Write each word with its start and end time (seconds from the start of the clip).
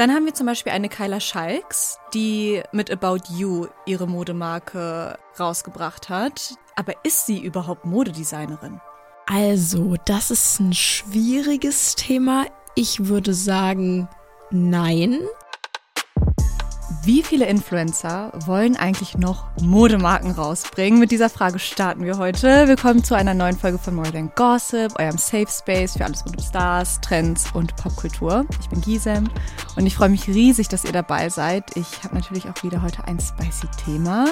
Dann 0.00 0.14
haben 0.14 0.24
wir 0.24 0.32
zum 0.32 0.46
Beispiel 0.46 0.72
eine 0.72 0.88
Kyla 0.88 1.20
Schalks, 1.20 1.98
die 2.14 2.62
mit 2.72 2.90
About 2.90 3.18
You 3.36 3.66
ihre 3.84 4.08
Modemarke 4.08 5.18
rausgebracht 5.38 6.08
hat. 6.08 6.54
Aber 6.74 6.94
ist 7.04 7.26
sie 7.26 7.38
überhaupt 7.38 7.84
Modedesignerin? 7.84 8.80
Also, 9.26 9.96
das 10.06 10.30
ist 10.30 10.58
ein 10.58 10.72
schwieriges 10.72 11.96
Thema. 11.96 12.46
Ich 12.74 13.08
würde 13.08 13.34
sagen, 13.34 14.08
nein. 14.50 15.18
Wie 17.04 17.22
viele 17.22 17.46
Influencer 17.46 18.32
wollen 18.46 18.76
eigentlich 18.76 19.16
noch 19.16 19.46
Modemarken 19.60 20.32
rausbringen? 20.32 20.98
Mit 20.98 21.12
dieser 21.12 21.30
Frage 21.30 21.60
starten 21.60 22.04
wir 22.04 22.18
heute. 22.18 22.66
Willkommen 22.66 23.04
zu 23.04 23.14
einer 23.14 23.32
neuen 23.32 23.56
Folge 23.56 23.78
von 23.78 23.94
More 23.94 24.10
Than 24.10 24.32
Gossip, 24.34 24.98
eurem 24.98 25.16
Safe 25.16 25.46
Space 25.48 25.96
für 25.96 26.04
alles 26.04 26.26
rund 26.26 26.36
um 26.36 26.42
Stars, 26.42 27.00
Trends 27.00 27.46
und 27.54 27.76
Popkultur. 27.76 28.44
Ich 28.60 28.68
bin 28.68 28.80
Gisem 28.80 29.30
und 29.76 29.86
ich 29.86 29.94
freue 29.94 30.08
mich 30.08 30.26
riesig, 30.26 30.68
dass 30.68 30.84
ihr 30.84 30.92
dabei 30.92 31.28
seid. 31.28 31.76
Ich 31.76 32.02
habe 32.02 32.16
natürlich 32.16 32.48
auch 32.48 32.62
wieder 32.64 32.82
heute 32.82 33.04
ein 33.04 33.20
spicy 33.20 33.68
Thema, 33.84 34.26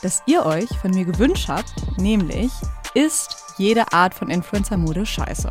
das 0.00 0.22
ihr 0.24 0.46
euch 0.46 0.70
von 0.80 0.92
mir 0.92 1.04
gewünscht 1.04 1.48
habt, 1.48 1.74
nämlich 1.98 2.50
ist 2.94 3.36
jede 3.58 3.92
Art 3.92 4.14
von 4.14 4.30
Influencer-Mode 4.30 5.04
scheiße? 5.04 5.50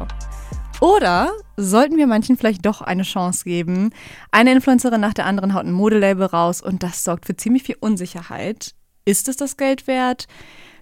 Oder 0.80 1.31
sollten 1.55 1.98
wir 1.98 2.05
manchen 2.05 2.38
vielleicht 2.38 2.66
doch 2.66 2.81
eine 2.81 3.04
Chance 3.04 3.44
geben? 3.44 3.90
Eine 4.31 4.52
Influencerin 4.52 5.02
nach 5.02 5.13
der 5.13 5.26
anderen 5.26 5.53
haut 5.53 5.66
ein 5.66 5.72
Modelabel 5.72 6.26
raus 6.26 6.62
und 6.62 6.84
das 6.84 7.03
sorgt 7.03 7.26
für 7.26 7.36
ziemlich 7.36 7.63
viel 7.63 7.77
Unsicherheit. 7.80 8.76
Ist 9.05 9.27
es 9.27 9.38
das 9.38 9.58
Geld 9.58 9.88
wert? 9.88 10.27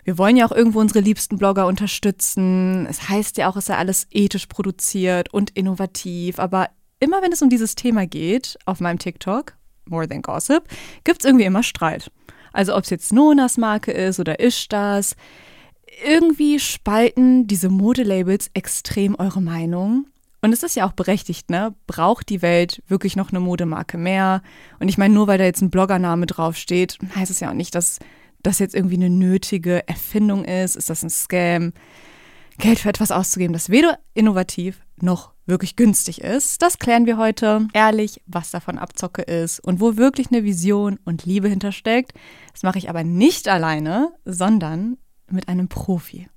Wir 0.03 0.17
wollen 0.17 0.35
ja 0.35 0.45
auch 0.45 0.51
irgendwo 0.51 0.79
unsere 0.79 0.99
liebsten 0.99 1.37
Blogger 1.37 1.65
unterstützen. 1.65 2.85
Es 2.87 3.09
heißt 3.09 3.37
ja 3.37 3.49
auch, 3.49 3.55
es 3.55 3.65
sei 3.65 3.75
alles 3.77 4.07
ethisch 4.11 4.47
produziert 4.47 5.33
und 5.33 5.51
innovativ. 5.51 6.39
Aber 6.39 6.69
immer 6.99 7.21
wenn 7.21 7.31
es 7.31 7.41
um 7.41 7.49
dieses 7.49 7.75
Thema 7.75 8.05
geht, 8.05 8.57
auf 8.65 8.79
meinem 8.79 8.99
TikTok, 8.99 9.53
More 9.85 10.07
Than 10.07 10.21
Gossip, 10.21 10.63
gibt 11.03 11.21
es 11.21 11.25
irgendwie 11.25 11.45
immer 11.45 11.63
Streit. 11.63 12.11
Also 12.53 12.75
ob 12.75 12.83
es 12.83 12.89
jetzt 12.89 13.13
Nonas 13.13 13.57
Marke 13.57 13.91
ist 13.91 14.19
oder 14.19 14.39
Ishtas, 14.39 15.15
irgendwie 16.03 16.59
spalten 16.59 17.47
diese 17.47 17.69
Modelabels 17.69 18.49
extrem 18.53 19.15
eure 19.15 19.41
Meinung. 19.41 20.07
Und 20.41 20.53
es 20.53 20.63
ist 20.63 20.75
ja 20.75 20.87
auch 20.87 20.93
berechtigt, 20.93 21.49
ne? 21.49 21.73
Braucht 21.87 22.29
die 22.29 22.41
Welt 22.41 22.83
wirklich 22.87 23.15
noch 23.15 23.31
eine 23.31 23.39
Modemarke 23.39 23.97
mehr? 23.97 24.43
Und 24.79 24.89
ich 24.89 24.97
meine, 24.97 25.13
nur 25.13 25.27
weil 25.27 25.37
da 25.39 25.43
jetzt 25.43 25.61
ein 25.61 25.71
Bloggername 25.71 26.27
draufsteht, 26.27 26.99
heißt 27.15 27.31
es 27.31 27.39
ja 27.39 27.49
auch 27.49 27.55
nicht, 27.55 27.73
dass 27.73 27.99
das 28.43 28.59
jetzt 28.59 28.75
irgendwie 28.75 28.95
eine 28.95 29.09
nötige 29.09 29.87
Erfindung 29.87 30.45
ist. 30.45 30.75
Ist 30.75 30.89
das 30.89 31.01
ein 31.03 31.09
Scam? 31.09 31.73
Geld 32.57 32.79
für 32.79 32.89
etwas 32.89 33.11
auszugeben, 33.11 33.53
das 33.53 33.69
weder 33.69 33.99
innovativ 34.13 34.81
noch 35.01 35.33
wirklich 35.45 35.75
günstig 35.75 36.21
ist. 36.21 36.61
Das 36.61 36.79
klären 36.79 37.05
wir 37.05 37.17
heute 37.17 37.67
ehrlich, 37.73 38.21
was 38.27 38.51
davon 38.51 38.77
Abzocke 38.77 39.23
ist 39.23 39.59
und 39.59 39.81
wo 39.81 39.97
wirklich 39.97 40.27
eine 40.31 40.43
Vision 40.43 40.97
und 41.03 41.25
Liebe 41.25 41.49
hintersteckt. 41.49 42.13
Das 42.53 42.63
mache 42.63 42.77
ich 42.77 42.89
aber 42.89 43.03
nicht 43.03 43.49
alleine, 43.49 44.13
sondern 44.23 44.97
mit 45.29 45.47
einem 45.47 45.67
Profi, 45.67 46.27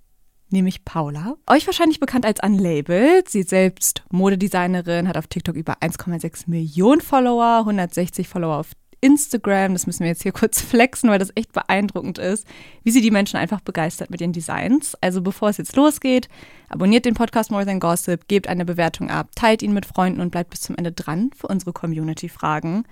nämlich 0.51 0.85
Paula. 0.85 1.37
Euch 1.47 1.67
wahrscheinlich 1.67 2.01
bekannt 2.01 2.27
als 2.27 2.41
Unlabeled. 2.43 3.29
Sie 3.29 3.41
ist 3.41 3.51
selbst 3.51 4.05
Modedesignerin, 4.11 5.09
hat 5.09 5.17
auf 5.17 5.27
TikTok 5.27 5.57
über 5.57 5.75
1,6 5.81 6.45
Millionen 6.47 7.01
Follower, 7.01 7.59
160 7.61 8.29
Follower 8.29 8.57
auf 8.57 8.73
Instagram. 9.01 9.73
Das 9.73 9.87
müssen 9.87 10.01
wir 10.01 10.09
jetzt 10.09 10.23
hier 10.23 10.33
kurz 10.33 10.61
flexen, 10.61 11.11
weil 11.11 11.19
das 11.19 11.33
echt 11.35 11.53
beeindruckend 11.53 12.19
ist, 12.19 12.47
wie 12.83 12.91
sie 12.91 13.01
die 13.01 13.11
Menschen 13.11 13.37
einfach 13.37 13.61
begeistert 13.61 14.11
mit 14.11 14.21
ihren 14.21 14.33
Designs. 14.33 14.95
Also 15.01 15.23
bevor 15.23 15.51
es 15.51 15.57
jetzt 15.57 15.77
losgeht, 15.77 16.29
abonniert 16.69 17.05
den 17.05 17.15
Podcast 17.15 17.51
More 17.51 17.67
Than 17.67 17.81
Gossip, 17.81 18.29
gebt 18.29 18.49
eine 18.49 18.65
Bewertung 18.65 19.11
ab, 19.11 19.31
teilt 19.35 19.63
ihn 19.63 19.73
mit 19.73 19.87
Freunden 19.87 20.21
und 20.21 20.31
bleibt 20.31 20.51
bis 20.51 20.61
zum 20.61 20.77
Ende 20.77 20.93
dran 20.93 21.31
für 21.37 21.47
unsere 21.47 21.73
Community-Fragen. 21.73 22.85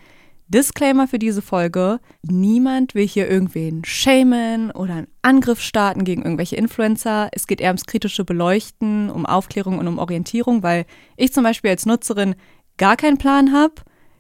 Disclaimer 0.49 1.09
für 1.09 1.19
diese 1.19 1.43
Folge. 1.43 1.99
Niemand 2.23 2.95
will 2.95 3.07
hier 3.07 3.29
irgendwen 3.29 3.85
shamen 3.85 4.71
oder 4.71 4.95
einen 4.95 5.09
Angriff 5.23 5.61
starten 5.61 6.05
gegen 6.05 6.23
irgendwelche 6.23 6.55
Influencer. 6.55 7.29
Es 7.33 7.49
geht 7.49 7.61
eher 7.61 7.71
ums 7.71 7.87
kritische 7.87 8.25
Beleuchten, 8.25 9.11
um 9.11 9.27
Aufklärung 9.27 9.79
und 9.79 9.89
um 9.89 9.99
Orientierung, 9.99 10.63
weil 10.63 10.87
ich 11.17 11.33
zum 11.33 11.43
Beispiel 11.43 11.71
als 11.71 11.85
Nutzerin 11.85 12.37
gar 12.77 12.97
keinen 12.97 13.19
Plan 13.19 13.53
habe, 13.53 13.75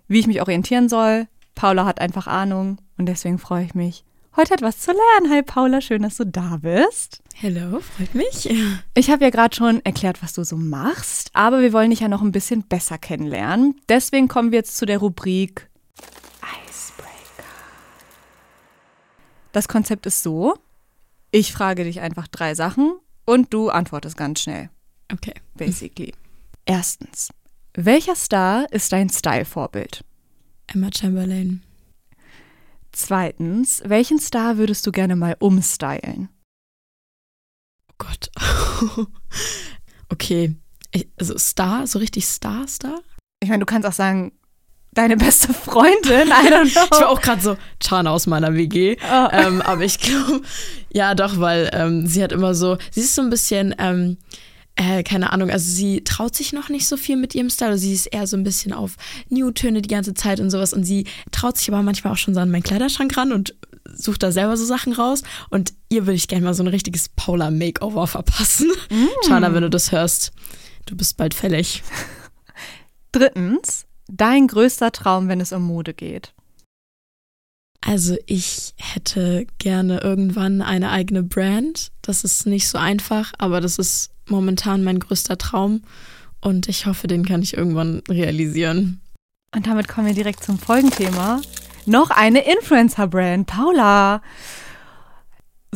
wie 0.08 0.18
ich 0.18 0.26
mich 0.26 0.40
orientieren 0.40 0.88
soll. 0.88 1.28
Paula 1.54 1.84
hat 1.84 2.00
einfach 2.00 2.26
Ahnung 2.26 2.78
und 2.98 3.06
deswegen 3.06 3.38
freue 3.38 3.64
ich 3.64 3.74
mich, 3.74 4.04
heute 4.34 4.54
etwas 4.54 4.80
zu 4.80 4.90
lernen. 4.90 5.32
Hi 5.32 5.42
Paula, 5.42 5.80
schön, 5.80 6.02
dass 6.02 6.16
du 6.16 6.26
da 6.26 6.58
bist. 6.60 7.22
Hallo, 7.40 7.78
freut 7.78 8.16
mich. 8.16 8.52
Ich 8.94 9.10
habe 9.10 9.24
ja 9.24 9.30
gerade 9.30 9.54
schon 9.54 9.84
erklärt, 9.84 10.22
was 10.24 10.32
du 10.32 10.42
so 10.42 10.56
machst, 10.56 11.30
aber 11.34 11.60
wir 11.60 11.72
wollen 11.72 11.90
dich 11.90 12.00
ja 12.00 12.08
noch 12.08 12.22
ein 12.22 12.32
bisschen 12.32 12.64
besser 12.64 12.98
kennenlernen. 12.98 13.80
Deswegen 13.88 14.26
kommen 14.26 14.50
wir 14.50 14.58
jetzt 14.58 14.76
zu 14.76 14.86
der 14.86 14.98
Rubrik 14.98 15.68
Das 19.56 19.68
Konzept 19.68 20.04
ist 20.04 20.22
so, 20.22 20.58
ich 21.30 21.50
frage 21.50 21.84
dich 21.84 22.00
einfach 22.00 22.28
drei 22.28 22.54
Sachen 22.54 22.92
und 23.24 23.54
du 23.54 23.70
antwortest 23.70 24.14
ganz 24.14 24.40
schnell. 24.42 24.68
Okay. 25.10 25.32
Basically. 25.54 26.12
Erstens, 26.66 27.30
welcher 27.72 28.16
Star 28.16 28.70
ist 28.70 28.92
dein 28.92 29.08
Style-Vorbild? 29.08 30.04
Emma 30.66 30.90
Chamberlain. 30.94 31.62
Zweitens, 32.92 33.82
welchen 33.86 34.18
Star 34.18 34.58
würdest 34.58 34.86
du 34.86 34.92
gerne 34.92 35.16
mal 35.16 35.36
umstylen? 35.38 36.28
Oh 37.88 37.94
Gott. 37.96 38.30
okay. 40.10 40.54
Also 41.18 41.38
Star, 41.38 41.86
so 41.86 41.98
richtig 41.98 42.26
Star-Star? 42.26 43.00
Ich 43.42 43.48
meine, 43.48 43.60
du 43.60 43.66
kannst 43.66 43.88
auch 43.88 43.92
sagen, 43.94 44.32
deine 44.96 45.16
beste 45.16 45.52
Freundin? 45.52 46.28
I 46.28 46.48
don't 46.50 46.72
know. 46.72 46.82
Ich 46.92 47.00
war 47.00 47.08
auch 47.08 47.20
gerade 47.20 47.42
so 47.42 47.56
Chana 47.80 48.10
aus 48.10 48.26
meiner 48.26 48.54
WG. 48.54 48.96
Oh. 49.00 49.28
Ähm, 49.30 49.60
aber 49.62 49.82
ich 49.82 49.98
glaube, 50.00 50.40
ja 50.92 51.14
doch, 51.14 51.38
weil 51.38 51.70
ähm, 51.72 52.06
sie 52.06 52.22
hat 52.22 52.32
immer 52.32 52.54
so, 52.54 52.78
sie 52.90 53.00
ist 53.00 53.14
so 53.14 53.22
ein 53.22 53.30
bisschen, 53.30 53.74
ähm, 53.78 54.16
äh, 54.74 55.02
keine 55.02 55.32
Ahnung, 55.32 55.50
also 55.50 55.70
sie 55.70 56.02
traut 56.04 56.34
sich 56.34 56.52
noch 56.52 56.68
nicht 56.68 56.86
so 56.86 56.96
viel 56.96 57.16
mit 57.16 57.34
ihrem 57.34 57.50
Style. 57.50 57.72
Also 57.72 57.82
sie 57.82 57.92
ist 57.92 58.06
eher 58.06 58.26
so 58.26 58.36
ein 58.36 58.44
bisschen 58.44 58.72
auf 58.72 58.96
New-Töne 59.28 59.82
die 59.82 59.88
ganze 59.88 60.14
Zeit 60.14 60.40
und 60.40 60.50
sowas. 60.50 60.72
Und 60.72 60.84
sie 60.84 61.06
traut 61.30 61.56
sich 61.58 61.68
aber 61.68 61.82
manchmal 61.82 62.12
auch 62.12 62.18
schon 62.18 62.34
so 62.34 62.40
an 62.40 62.50
meinen 62.50 62.62
Kleiderschrank 62.62 63.16
ran 63.16 63.32
und 63.32 63.54
sucht 63.94 64.22
da 64.22 64.32
selber 64.32 64.56
so 64.56 64.64
Sachen 64.64 64.92
raus. 64.92 65.22
Und 65.50 65.72
ihr 65.88 66.06
würde 66.06 66.16
ich 66.16 66.28
gerne 66.28 66.44
mal 66.44 66.54
so 66.54 66.62
ein 66.62 66.68
richtiges 66.68 67.08
Paula-Makeover 67.10 68.06
verpassen. 68.06 68.70
Mm. 68.90 69.26
Chana, 69.26 69.54
wenn 69.54 69.62
du 69.62 69.70
das 69.70 69.92
hörst, 69.92 70.32
du 70.86 70.96
bist 70.96 71.16
bald 71.16 71.34
fällig. 71.34 71.82
Drittens, 73.12 73.85
dein 74.08 74.46
größter 74.46 74.92
Traum, 74.92 75.28
wenn 75.28 75.40
es 75.40 75.52
um 75.52 75.62
Mode 75.62 75.94
geht? 75.94 76.32
Also 77.80 78.16
ich 78.26 78.74
hätte 78.78 79.46
gerne 79.58 80.00
irgendwann 80.00 80.60
eine 80.60 80.90
eigene 80.90 81.22
Brand. 81.22 81.92
Das 82.02 82.24
ist 82.24 82.46
nicht 82.46 82.68
so 82.68 82.78
einfach, 82.78 83.32
aber 83.38 83.60
das 83.60 83.78
ist 83.78 84.10
momentan 84.28 84.82
mein 84.82 84.98
größter 84.98 85.38
Traum 85.38 85.82
und 86.40 86.68
ich 86.68 86.86
hoffe, 86.86 87.06
den 87.06 87.24
kann 87.24 87.42
ich 87.42 87.56
irgendwann 87.56 88.02
realisieren. 88.08 89.00
Und 89.54 89.66
damit 89.66 89.88
kommen 89.88 90.08
wir 90.08 90.14
direkt 90.14 90.42
zum 90.42 90.58
Folgenthema. 90.58 91.40
Noch 91.86 92.10
eine 92.10 92.40
Influencer-Brand. 92.40 93.46
Paula 93.46 94.20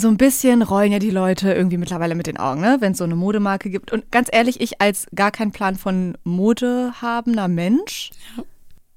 so 0.00 0.09
ein 0.09 0.16
bisschen 0.16 0.62
rollen 0.62 0.93
ja 0.93 0.99
die 0.99 1.11
Leute 1.11 1.53
irgendwie 1.53 1.77
mittlerweile 1.77 2.15
mit 2.15 2.27
den 2.27 2.38
Augen, 2.38 2.61
ne? 2.61 2.78
wenn 2.81 2.93
es 2.93 2.99
so 2.99 3.05
eine 3.05 3.16
Modemarke 3.16 3.71
gibt. 3.71 3.93
Und 3.93 4.11
ganz 4.11 4.28
ehrlich, 4.33 4.61
ich 4.61 4.81
als 4.81 5.06
gar 5.15 5.31
keinen 5.31 5.53
Plan 5.53 5.77
von 5.77 6.16
Mode 6.25 6.93
habender 7.00 7.49
Mensch 7.49 8.11
ja. 8.37 8.44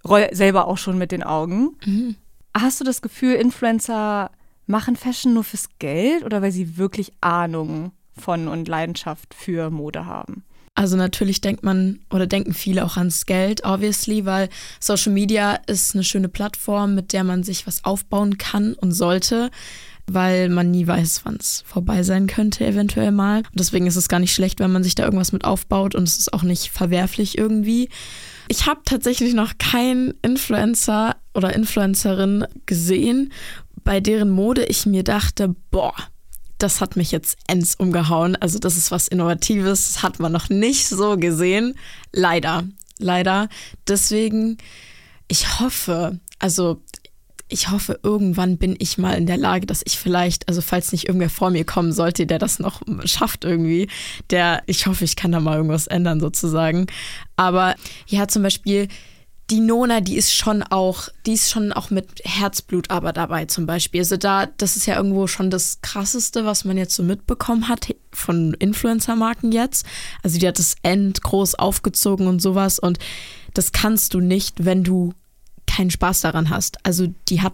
roll 0.08 0.28
selber 0.32 0.68
auch 0.68 0.78
schon 0.78 0.98
mit 0.98 1.12
den 1.12 1.24
Augen. 1.24 1.76
Mhm. 1.86 2.16
Hast 2.56 2.80
du 2.80 2.84
das 2.84 3.02
Gefühl, 3.02 3.34
Influencer 3.36 4.32
machen 4.66 4.96
Fashion 4.96 5.34
nur 5.34 5.44
fürs 5.44 5.70
Geld 5.80 6.24
oder 6.24 6.42
weil 6.42 6.52
sie 6.52 6.78
wirklich 6.78 7.12
Ahnung 7.22 7.92
von 8.18 8.48
und 8.48 8.68
Leidenschaft 8.68 9.34
für 9.34 9.70
Mode 9.70 10.06
haben? 10.06 10.44
Also 10.76 10.98
natürlich 10.98 11.40
denkt 11.42 11.64
man 11.64 12.00
oder 12.10 12.26
denken 12.26 12.54
viele 12.54 12.84
auch 12.84 12.98
ans 12.98 13.28
Geld, 13.28 13.64
obviously, 13.64 14.26
weil 14.26 14.50
Social 14.80 15.12
Media 15.12 15.60
ist 15.68 15.94
eine 15.94 16.04
schöne 16.04 16.30
Plattform, 16.30 16.96
mit 16.96 17.14
der 17.14 17.24
man 17.24 17.44
sich 17.44 17.68
was 17.68 17.84
aufbauen 17.86 18.40
kann 18.40 18.74
und 18.74 18.92
sollte 18.92 19.52
weil 20.08 20.50
man 20.50 20.72
nie 20.72 20.86
weiß, 20.86 21.22
wann 21.24 21.38
es 21.40 21.64
vorbei 21.66 22.04
sein 22.04 22.28
könnte, 22.28 22.66
eventuell 22.66 23.12
mal. 23.12 23.40
Und 23.40 23.60
deswegen 23.60 23.88
ist 23.88 23.96
es 23.96 24.10
gar 24.10 24.20
nicht 24.20 24.34
schlecht, 24.34 24.60
wenn 24.60 24.72
man 24.72 24.84
sich 24.84 24.96
da 24.96 25.04
irgendwas 25.04 25.32
mit 25.32 25.46
aufbaut 25.46 25.96
und 25.96 26.08
es 26.08 26.18
ist 26.18 26.34
auch 26.34 26.44
nicht 26.44 26.70
verwerflich 26.70 27.38
irgendwie. 27.38 27.90
Ich 28.48 28.66
habe 28.66 28.82
tatsächlich 28.86 29.34
noch 29.34 29.58
keinen 29.58 30.14
Influencer 30.22 31.16
oder 31.34 31.56
Influencerin 31.56 32.46
gesehen, 32.66 33.32
bei 33.84 34.00
deren 34.00 34.30
Mode 34.30 34.66
ich 34.66 34.86
mir 34.86 35.04
dachte, 35.04 35.56
boah, 35.72 35.94
das 36.58 36.80
hat 36.80 36.96
mich 36.96 37.12
jetzt 37.12 37.38
ends 37.48 37.76
umgehauen. 37.76 38.36
Also 38.36 38.60
das 38.60 38.78
ist 38.78 38.92
was 38.92 39.08
Innovatives, 39.08 39.94
das 39.94 40.04
hat 40.04 40.20
man 40.20 40.32
noch 40.32 40.50
nicht 40.50 40.88
so 40.88 41.18
gesehen. 41.18 41.76
Leider, 42.12 42.64
leider. 43.00 43.50
Deswegen, 43.88 44.58
ich 45.28 45.60
hoffe, 45.60 46.20
also 46.40 46.82
ich 47.50 47.70
hoffe, 47.70 48.00
irgendwann 48.04 48.58
bin 48.58 48.76
ich 48.80 48.98
mal 48.98 49.14
in 49.14 49.26
der 49.26 49.38
Lage, 49.38 49.66
dass 49.66 49.84
ich 49.86 50.00
vielleicht, 50.00 50.48
also 50.48 50.62
falls 50.62 50.92
nicht 50.92 51.08
irgendwer 51.08 51.30
vor 51.30 51.50
mir 51.50 51.66
kommen 51.66 51.92
sollte, 51.92 52.26
der 52.26 52.40
das 52.40 52.60
noch 52.60 52.82
schafft 53.06 53.44
irgendwie, 53.44 53.90
der, 54.30 54.64
ich 54.66 54.88
hoffe, 54.88 55.04
ich 55.04 55.16
kann 55.16 55.32
da 55.32 55.40
mal 55.40 55.58
irgendwas 55.58 55.88
ändern 55.88 56.20
sozusagen. 56.20 56.88
Aber 57.36 57.76
ja, 58.08 58.28
zum 58.28 58.44
Beispiel 58.44 58.88
die 59.50 59.60
Nona, 59.60 60.00
die 60.00 60.16
ist 60.16 60.34
schon 60.34 60.64
auch, 60.64 61.10
die 61.26 61.34
ist 61.34 61.52
schon 61.52 61.74
auch 61.74 61.90
mit 61.90 62.22
Herzblut 62.24 62.90
aber 62.90 63.12
dabei 63.12 63.46
zum 63.46 63.66
Beispiel. 63.66 64.02
Also 64.02 64.18
da, 64.18 64.46
das 64.46 64.78
ist 64.78 64.86
ja 64.86 64.96
irgendwo 64.96 65.28
schon 65.28 65.50
das 65.50 65.80
Krasseste, 65.82 66.46
was 66.46 66.66
man 66.66 66.78
jetzt 66.78 66.96
so 66.96 67.04
mitbekommen 67.04 67.68
hat 67.68 67.94
von 68.12 68.54
Influencer-Marken 68.54 69.52
jetzt. 69.52 69.86
Also 70.24 70.40
die 70.40 70.48
hat 70.48 70.60
das 70.60 70.76
End 70.82 71.22
groß 71.22 71.56
aufgezogen 71.56 72.28
und 72.28 72.42
sowas 72.42 72.80
und 72.80 73.00
das 73.54 73.72
kannst 73.72 74.14
du 74.14 74.22
nicht, 74.22 74.66
wenn 74.66 74.84
du 74.84 75.14
keinen 75.74 75.92
Spaß 75.92 76.22
daran 76.22 76.50
hast. 76.50 76.86
Also 76.86 77.08
die 77.30 77.42
hat 77.42 77.54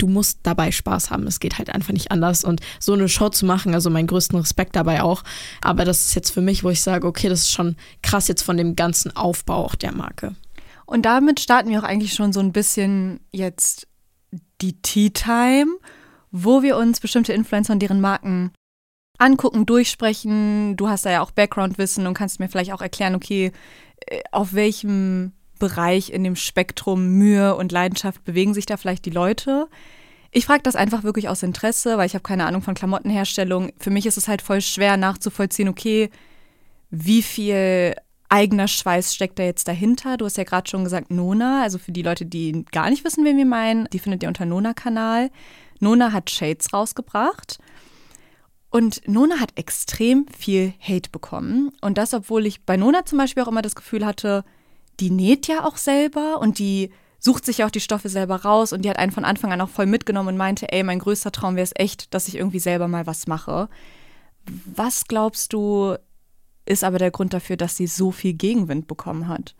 du 0.00 0.06
musst 0.06 0.40
dabei 0.44 0.72
Spaß 0.72 1.10
haben. 1.10 1.26
Es 1.26 1.40
geht 1.40 1.58
halt 1.58 1.70
einfach 1.70 1.92
nicht 1.92 2.10
anders. 2.10 2.44
Und 2.44 2.60
so 2.78 2.94
eine 2.94 3.08
Show 3.08 3.28
zu 3.28 3.44
machen, 3.44 3.74
also 3.74 3.90
meinen 3.90 4.06
größten 4.06 4.38
Respekt 4.38 4.76
dabei 4.76 5.02
auch. 5.02 5.22
Aber 5.60 5.84
das 5.84 6.06
ist 6.06 6.14
jetzt 6.14 6.30
für 6.30 6.40
mich, 6.40 6.64
wo 6.64 6.70
ich 6.70 6.80
sage, 6.80 7.06
okay, 7.06 7.28
das 7.28 7.40
ist 7.40 7.50
schon 7.50 7.76
krass 8.02 8.28
jetzt 8.28 8.42
von 8.42 8.56
dem 8.56 8.76
ganzen 8.76 9.14
Aufbau 9.14 9.64
auch 9.64 9.74
der 9.74 9.92
Marke. 9.92 10.34
Und 10.86 11.02
damit 11.02 11.38
starten 11.38 11.70
wir 11.70 11.80
auch 11.80 11.84
eigentlich 11.84 12.14
schon 12.14 12.32
so 12.32 12.40
ein 12.40 12.52
bisschen 12.52 13.20
jetzt 13.30 13.86
die 14.60 14.80
Tea 14.80 15.10
Time, 15.10 15.76
wo 16.30 16.62
wir 16.62 16.76
uns 16.76 17.00
bestimmte 17.00 17.32
Influencer 17.32 17.74
und 17.74 17.80
deren 17.80 18.00
Marken 18.00 18.52
angucken, 19.18 19.66
durchsprechen. 19.66 20.76
Du 20.76 20.88
hast 20.88 21.04
da 21.04 21.10
ja 21.10 21.20
auch 21.20 21.30
Background-Wissen 21.30 22.06
und 22.06 22.14
kannst 22.14 22.40
mir 22.40 22.48
vielleicht 22.48 22.72
auch 22.72 22.80
erklären, 22.80 23.14
okay, 23.14 23.52
äh, 24.06 24.22
auf 24.32 24.54
welchem 24.54 25.32
Bereich 25.60 26.10
in 26.10 26.24
dem 26.24 26.34
Spektrum 26.34 27.06
Mühe 27.06 27.54
und 27.54 27.70
Leidenschaft 27.70 28.24
bewegen 28.24 28.52
sich 28.52 28.66
da 28.66 28.76
vielleicht 28.76 29.04
die 29.04 29.10
Leute. 29.10 29.68
Ich 30.32 30.46
frage 30.46 30.64
das 30.64 30.74
einfach 30.74 31.04
wirklich 31.04 31.28
aus 31.28 31.44
Interesse, 31.44 31.96
weil 31.96 32.06
ich 32.06 32.14
habe 32.14 32.24
keine 32.24 32.46
Ahnung 32.46 32.62
von 32.62 32.74
Klamottenherstellung. 32.74 33.70
Für 33.78 33.90
mich 33.90 34.06
ist 34.06 34.16
es 34.16 34.26
halt 34.26 34.42
voll 34.42 34.60
schwer 34.60 34.96
nachzuvollziehen, 34.96 35.68
okay, 35.68 36.10
wie 36.90 37.22
viel 37.22 37.94
eigener 38.28 38.68
Schweiß 38.68 39.14
steckt 39.14 39.38
da 39.38 39.42
jetzt 39.42 39.68
dahinter? 39.68 40.16
Du 40.16 40.24
hast 40.24 40.36
ja 40.36 40.44
gerade 40.44 40.68
schon 40.68 40.84
gesagt 40.84 41.10
Nona, 41.10 41.62
also 41.62 41.78
für 41.78 41.92
die 41.92 42.02
Leute, 42.02 42.26
die 42.26 42.64
gar 42.72 42.90
nicht 42.90 43.04
wissen, 43.04 43.24
wen 43.24 43.36
wir 43.36 43.46
meinen, 43.46 43.88
die 43.92 43.98
findet 43.98 44.22
ihr 44.22 44.28
unter 44.28 44.46
Nona-Kanal. 44.46 45.30
Nona 45.80 46.12
hat 46.12 46.30
Shades 46.30 46.72
rausgebracht. 46.72 47.58
Und 48.70 49.06
Nona 49.08 49.40
hat 49.40 49.50
extrem 49.56 50.26
viel 50.28 50.74
Hate 50.80 51.10
bekommen. 51.10 51.72
Und 51.80 51.98
das, 51.98 52.14
obwohl 52.14 52.46
ich 52.46 52.64
bei 52.64 52.76
Nona 52.76 53.04
zum 53.04 53.18
Beispiel 53.18 53.42
auch 53.42 53.48
immer 53.48 53.62
das 53.62 53.74
Gefühl 53.74 54.06
hatte, 54.06 54.44
die 55.00 55.10
näht 55.10 55.46
ja 55.46 55.64
auch 55.64 55.76
selber 55.76 56.38
und 56.40 56.58
die 56.58 56.90
sucht 57.18 57.44
sich 57.44 57.58
ja 57.58 57.66
auch 57.66 57.70
die 57.70 57.80
Stoffe 57.80 58.08
selber 58.08 58.36
raus 58.36 58.72
und 58.72 58.82
die 58.82 58.90
hat 58.90 58.98
einen 58.98 59.12
von 59.12 59.24
Anfang 59.24 59.52
an 59.52 59.60
auch 59.60 59.68
voll 59.68 59.86
mitgenommen 59.86 60.30
und 60.30 60.36
meinte, 60.36 60.72
ey, 60.72 60.82
mein 60.82 60.98
größter 60.98 61.32
Traum 61.32 61.56
wäre 61.56 61.64
es 61.64 61.74
echt, 61.74 62.12
dass 62.14 62.28
ich 62.28 62.36
irgendwie 62.36 62.60
selber 62.60 62.88
mal 62.88 63.06
was 63.06 63.26
mache. 63.26 63.68
Was 64.64 65.06
glaubst 65.06 65.52
du, 65.52 65.96
ist 66.64 66.84
aber 66.84 66.98
der 66.98 67.10
Grund 67.10 67.34
dafür, 67.34 67.56
dass 67.56 67.76
sie 67.76 67.86
so 67.86 68.10
viel 68.10 68.32
Gegenwind 68.32 68.86
bekommen 68.86 69.28
hat. 69.28 69.54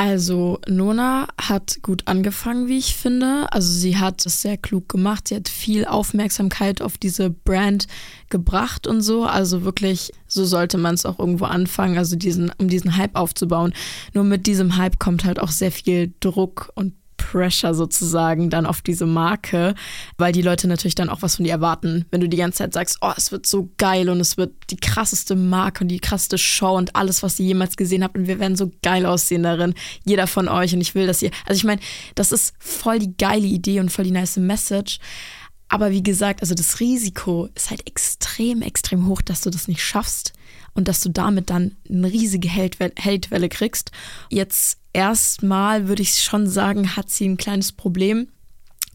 Also 0.00 0.58
Nona 0.66 1.28
hat 1.38 1.80
gut 1.82 2.04
angefangen, 2.06 2.68
wie 2.68 2.78
ich 2.78 2.96
finde. 2.96 3.52
Also 3.52 3.70
sie 3.70 3.98
hat 3.98 4.24
es 4.24 4.40
sehr 4.40 4.56
klug 4.56 4.88
gemacht. 4.88 5.28
Sie 5.28 5.36
hat 5.36 5.46
viel 5.46 5.84
Aufmerksamkeit 5.84 6.80
auf 6.80 6.96
diese 6.96 7.28
Brand 7.28 7.86
gebracht 8.30 8.86
und 8.86 9.02
so. 9.02 9.24
Also 9.24 9.62
wirklich, 9.62 10.10
so 10.26 10.46
sollte 10.46 10.78
man 10.78 10.94
es 10.94 11.04
auch 11.04 11.18
irgendwo 11.18 11.44
anfangen, 11.44 11.98
also 11.98 12.16
diesen, 12.16 12.50
um 12.56 12.68
diesen 12.68 12.96
Hype 12.96 13.14
aufzubauen. 13.14 13.74
Nur 14.14 14.24
mit 14.24 14.46
diesem 14.46 14.78
Hype 14.78 14.98
kommt 14.98 15.26
halt 15.26 15.38
auch 15.38 15.50
sehr 15.50 15.70
viel 15.70 16.14
Druck 16.20 16.72
und 16.76 16.94
Pressure 17.30 17.74
sozusagen 17.74 18.50
dann 18.50 18.66
auf 18.66 18.82
diese 18.82 19.06
Marke, 19.06 19.74
weil 20.18 20.32
die 20.32 20.42
Leute 20.42 20.66
natürlich 20.66 20.94
dann 20.96 21.08
auch 21.08 21.22
was 21.22 21.36
von 21.36 21.44
dir 21.44 21.52
erwarten. 21.52 22.04
Wenn 22.10 22.20
du 22.20 22.28
die 22.28 22.36
ganze 22.36 22.58
Zeit 22.58 22.72
sagst, 22.72 22.98
oh, 23.02 23.12
es 23.16 23.30
wird 23.30 23.46
so 23.46 23.70
geil 23.78 24.08
und 24.08 24.20
es 24.20 24.36
wird 24.36 24.52
die 24.70 24.76
krasseste 24.76 25.36
Marke 25.36 25.84
und 25.84 25.88
die 25.88 26.00
krasseste 26.00 26.38
Show 26.38 26.76
und 26.76 26.96
alles, 26.96 27.22
was 27.22 27.38
ihr 27.38 27.46
jemals 27.46 27.76
gesehen 27.76 28.02
habt 28.02 28.16
und 28.16 28.26
wir 28.26 28.40
werden 28.40 28.56
so 28.56 28.72
geil 28.82 29.06
aussehen 29.06 29.44
darin, 29.44 29.74
jeder 30.04 30.26
von 30.26 30.48
euch 30.48 30.74
und 30.74 30.80
ich 30.80 30.94
will, 30.94 31.06
dass 31.06 31.22
ihr, 31.22 31.30
also 31.46 31.56
ich 31.56 31.64
meine, 31.64 31.80
das 32.16 32.32
ist 32.32 32.54
voll 32.58 32.98
die 32.98 33.16
geile 33.16 33.46
Idee 33.46 33.80
und 33.80 33.90
voll 33.90 34.04
die 34.04 34.10
nice 34.10 34.36
Message. 34.36 34.98
Aber 35.68 35.92
wie 35.92 36.02
gesagt, 36.02 36.40
also 36.40 36.54
das 36.56 36.80
Risiko 36.80 37.48
ist 37.54 37.70
halt 37.70 37.86
extrem, 37.86 38.60
extrem 38.60 39.06
hoch, 39.06 39.22
dass 39.22 39.42
du 39.42 39.50
das 39.50 39.68
nicht 39.68 39.84
schaffst 39.84 40.32
und 40.74 40.88
dass 40.88 41.00
du 41.00 41.10
damit 41.10 41.48
dann 41.48 41.76
eine 41.88 42.10
riesige 42.10 42.50
Hatewelle 42.50 43.48
kriegst. 43.48 43.92
Jetzt 44.30 44.79
erstmal 44.92 45.88
würde 45.88 46.02
ich 46.02 46.22
schon 46.22 46.46
sagen, 46.46 46.96
hat 46.96 47.10
sie 47.10 47.28
ein 47.28 47.36
kleines 47.36 47.72
Problem, 47.72 48.28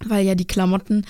weil 0.06 0.26
ja 0.26 0.36
die 0.36 0.48
Klamotten, 0.48 1.06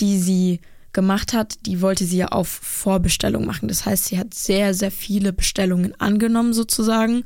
die 0.00 0.18
sie 0.18 0.60
gemacht 0.92 1.32
hat, 1.32 1.66
die 1.66 1.80
wollte 1.80 2.04
sie 2.04 2.18
ja 2.18 2.28
auf 2.28 2.48
Vorbestellung 2.48 3.44
machen. 3.44 3.68
Das 3.68 3.84
heißt, 3.84 4.06
sie 4.06 4.18
hat 4.18 4.32
sehr, 4.32 4.74
sehr 4.74 4.90
viele 4.90 5.32
Bestellungen 5.32 5.98
angenommen 6.00 6.52
sozusagen 6.52 7.24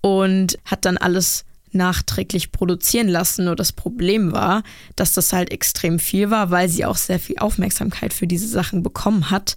und 0.00 0.58
hat 0.64 0.84
dann 0.84 0.96
alles 0.96 1.44
nachträglich 1.72 2.52
produzieren 2.52 3.08
lassen. 3.08 3.44
Nur 3.44 3.56
das 3.56 3.72
Problem 3.72 4.32
war, 4.32 4.62
dass 4.96 5.12
das 5.12 5.32
halt 5.32 5.50
extrem 5.50 5.98
viel 5.98 6.30
war, 6.30 6.50
weil 6.50 6.68
sie 6.68 6.84
auch 6.84 6.96
sehr 6.96 7.20
viel 7.20 7.38
Aufmerksamkeit 7.38 8.12
für 8.12 8.26
diese 8.26 8.48
Sachen 8.48 8.82
bekommen 8.82 9.30
hat 9.30 9.56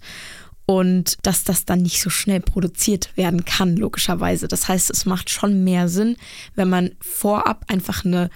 und 0.66 1.18
dass 1.22 1.44
das 1.44 1.64
dann 1.64 1.82
nicht 1.82 2.00
so 2.00 2.10
schnell 2.10 2.40
produziert 2.40 3.16
werden 3.16 3.44
kann, 3.44 3.76
logischerweise. 3.76 4.48
Das 4.48 4.68
heißt, 4.68 4.90
es 4.90 5.04
macht 5.04 5.30
schon 5.30 5.64
mehr 5.64 5.88
Sinn, 5.88 6.16
wenn 6.54 6.68
man 6.68 6.92
vorab 7.00 7.64
einfach 7.68 8.04
eine 8.04 8.30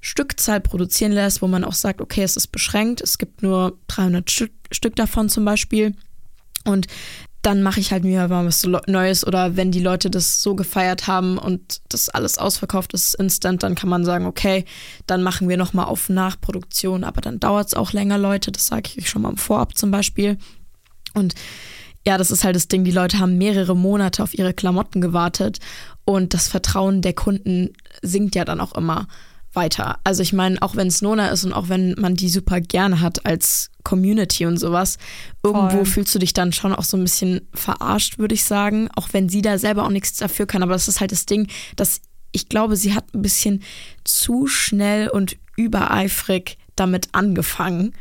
Stückzahl 0.00 0.60
produzieren 0.60 1.12
lässt, 1.12 1.42
wo 1.42 1.46
man 1.46 1.64
auch 1.64 1.72
sagt, 1.72 2.00
okay, 2.00 2.22
es 2.22 2.36
ist 2.36 2.48
beschränkt, 2.48 3.00
es 3.00 3.18
gibt 3.18 3.42
nur 3.42 3.78
300 3.88 4.30
Stück, 4.30 4.52
Stück 4.70 4.96
davon 4.96 5.28
zum 5.28 5.44
Beispiel. 5.44 5.94
Und 6.64 6.86
dann 7.44 7.62
mache 7.62 7.80
ich 7.80 7.92
halt 7.92 8.04
mir 8.04 8.26
mal 8.28 8.46
was 8.46 8.66
Neues 8.86 9.26
oder 9.26 9.56
wenn 9.56 9.70
die 9.70 9.80
Leute 9.80 10.08
das 10.08 10.42
so 10.42 10.54
gefeiert 10.54 11.06
haben 11.06 11.36
und 11.36 11.82
das 11.90 12.08
alles 12.08 12.38
ausverkauft 12.38 12.94
ist 12.94 13.14
instant, 13.14 13.62
dann 13.62 13.74
kann 13.74 13.90
man 13.90 14.04
sagen, 14.04 14.24
okay, 14.24 14.64
dann 15.06 15.22
machen 15.22 15.48
wir 15.48 15.58
nochmal 15.58 15.84
auf 15.84 16.08
Nachproduktion, 16.08 17.04
aber 17.04 17.20
dann 17.20 17.40
dauert 17.40 17.68
es 17.68 17.74
auch 17.74 17.92
länger, 17.92 18.16
Leute, 18.16 18.50
das 18.50 18.66
sage 18.66 18.88
ich 18.88 18.98
euch 18.98 19.10
schon 19.10 19.22
mal 19.22 19.30
im 19.30 19.36
Vorab 19.36 19.76
zum 19.76 19.90
Beispiel. 19.90 20.38
Und 21.14 21.34
ja, 22.06 22.18
das 22.18 22.30
ist 22.30 22.44
halt 22.44 22.56
das 22.56 22.68
Ding, 22.68 22.84
die 22.84 22.90
Leute 22.90 23.18
haben 23.18 23.38
mehrere 23.38 23.74
Monate 23.74 24.22
auf 24.22 24.34
ihre 24.34 24.52
Klamotten 24.52 25.00
gewartet 25.00 25.58
und 26.04 26.34
das 26.34 26.48
Vertrauen 26.48 27.00
der 27.00 27.14
Kunden 27.14 27.70
sinkt 28.02 28.34
ja 28.34 28.44
dann 28.44 28.60
auch 28.60 28.74
immer 28.74 29.08
weiter. 29.54 29.98
Also 30.04 30.22
ich 30.22 30.32
meine, 30.32 30.60
auch 30.60 30.76
wenn 30.76 30.88
es 30.88 31.00
Nona 31.00 31.28
ist 31.28 31.44
und 31.44 31.52
auch 31.52 31.68
wenn 31.68 31.94
man 31.98 32.14
die 32.14 32.28
super 32.28 32.60
gerne 32.60 33.00
hat 33.00 33.24
als 33.24 33.70
Community 33.84 34.46
und 34.46 34.58
sowas, 34.58 34.98
irgendwo 35.42 35.76
Voll. 35.76 35.86
fühlst 35.86 36.14
du 36.14 36.18
dich 36.18 36.32
dann 36.32 36.52
schon 36.52 36.74
auch 36.74 36.84
so 36.84 36.96
ein 36.96 37.04
bisschen 37.04 37.48
verarscht, 37.54 38.18
würde 38.18 38.34
ich 38.34 38.44
sagen, 38.44 38.88
auch 38.96 39.08
wenn 39.12 39.28
sie 39.28 39.42
da 39.42 39.58
selber 39.58 39.84
auch 39.84 39.90
nichts 39.90 40.18
dafür 40.18 40.46
kann. 40.46 40.62
Aber 40.62 40.72
das 40.72 40.88
ist 40.88 41.00
halt 41.00 41.12
das 41.12 41.26
Ding, 41.26 41.48
dass 41.76 42.00
ich 42.32 42.48
glaube, 42.48 42.76
sie 42.76 42.94
hat 42.94 43.14
ein 43.14 43.22
bisschen 43.22 43.62
zu 44.02 44.46
schnell 44.46 45.08
und 45.08 45.36
übereifrig 45.56 46.58
damit 46.74 47.08
angefangen 47.12 47.94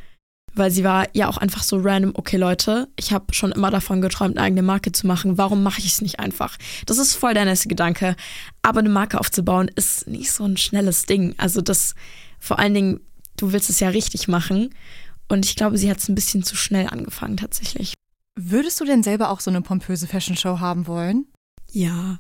weil 0.56 0.72
sie 0.72 0.84
war 0.84 1.08
ja 1.14 1.28
auch 1.28 1.38
einfach 1.38 1.64
so 1.64 1.78
random, 1.78 2.12
okay 2.16 2.38
Leute, 2.38 2.88
ich 2.96 3.12
habe 3.12 3.34
schon 3.34 3.52
immer 3.52 3.72
davon 3.72 4.02
geträumt, 4.02 4.38
eine 4.38 4.46
eigene 4.46 4.62
Marke 4.62 4.92
zu 4.92 5.08
machen, 5.08 5.38
warum 5.38 5.64
mache 5.64 5.80
ich 5.80 5.88
es 5.88 6.02
nicht 6.02 6.20
einfach? 6.20 6.58
Das 6.86 6.98
ist 6.98 7.16
voll 7.16 7.34
der 7.34 7.46
nächste 7.46 7.68
Gedanke, 7.68 8.16
aber 8.62 8.80
eine 8.80 8.90
Marke 8.90 9.20
aufzubauen 9.20 9.70
ist 9.76 10.08
nicht 10.08 10.32
so 10.32 10.44
ein 10.46 10.58
schnelles 10.58 11.04
Ding. 11.04 11.36
Also 11.38 11.62
das, 11.62 11.96
vor 12.40 12.60
allen 12.60 12.74
Dingen, 12.74 13.00
du 13.38 13.52
willst 13.52 13.70
es 13.70 13.80
ja 13.80 13.90
richtig 13.90 14.28
machen 14.28 14.70
und 15.28 15.46
ich 15.46 15.56
glaube, 15.56 15.78
sie 15.78 15.90
hat 15.90 15.98
es 15.98 16.10
ein 16.10 16.16
bisschen 16.16 16.44
zu 16.44 16.56
schnell 16.56 16.88
angefangen 16.88 17.38
tatsächlich. 17.38 17.94
Würdest 18.36 18.80
du 18.80 18.86
denn 18.86 19.04
selber 19.04 19.30
auch 19.30 19.40
so 19.40 19.52
eine 19.52 19.62
pompöse 19.62 20.08
Fashion 20.08 20.36
Show 20.36 20.60
haben 20.60 20.88
wollen? 20.88 21.28
Ja, 21.72 22.20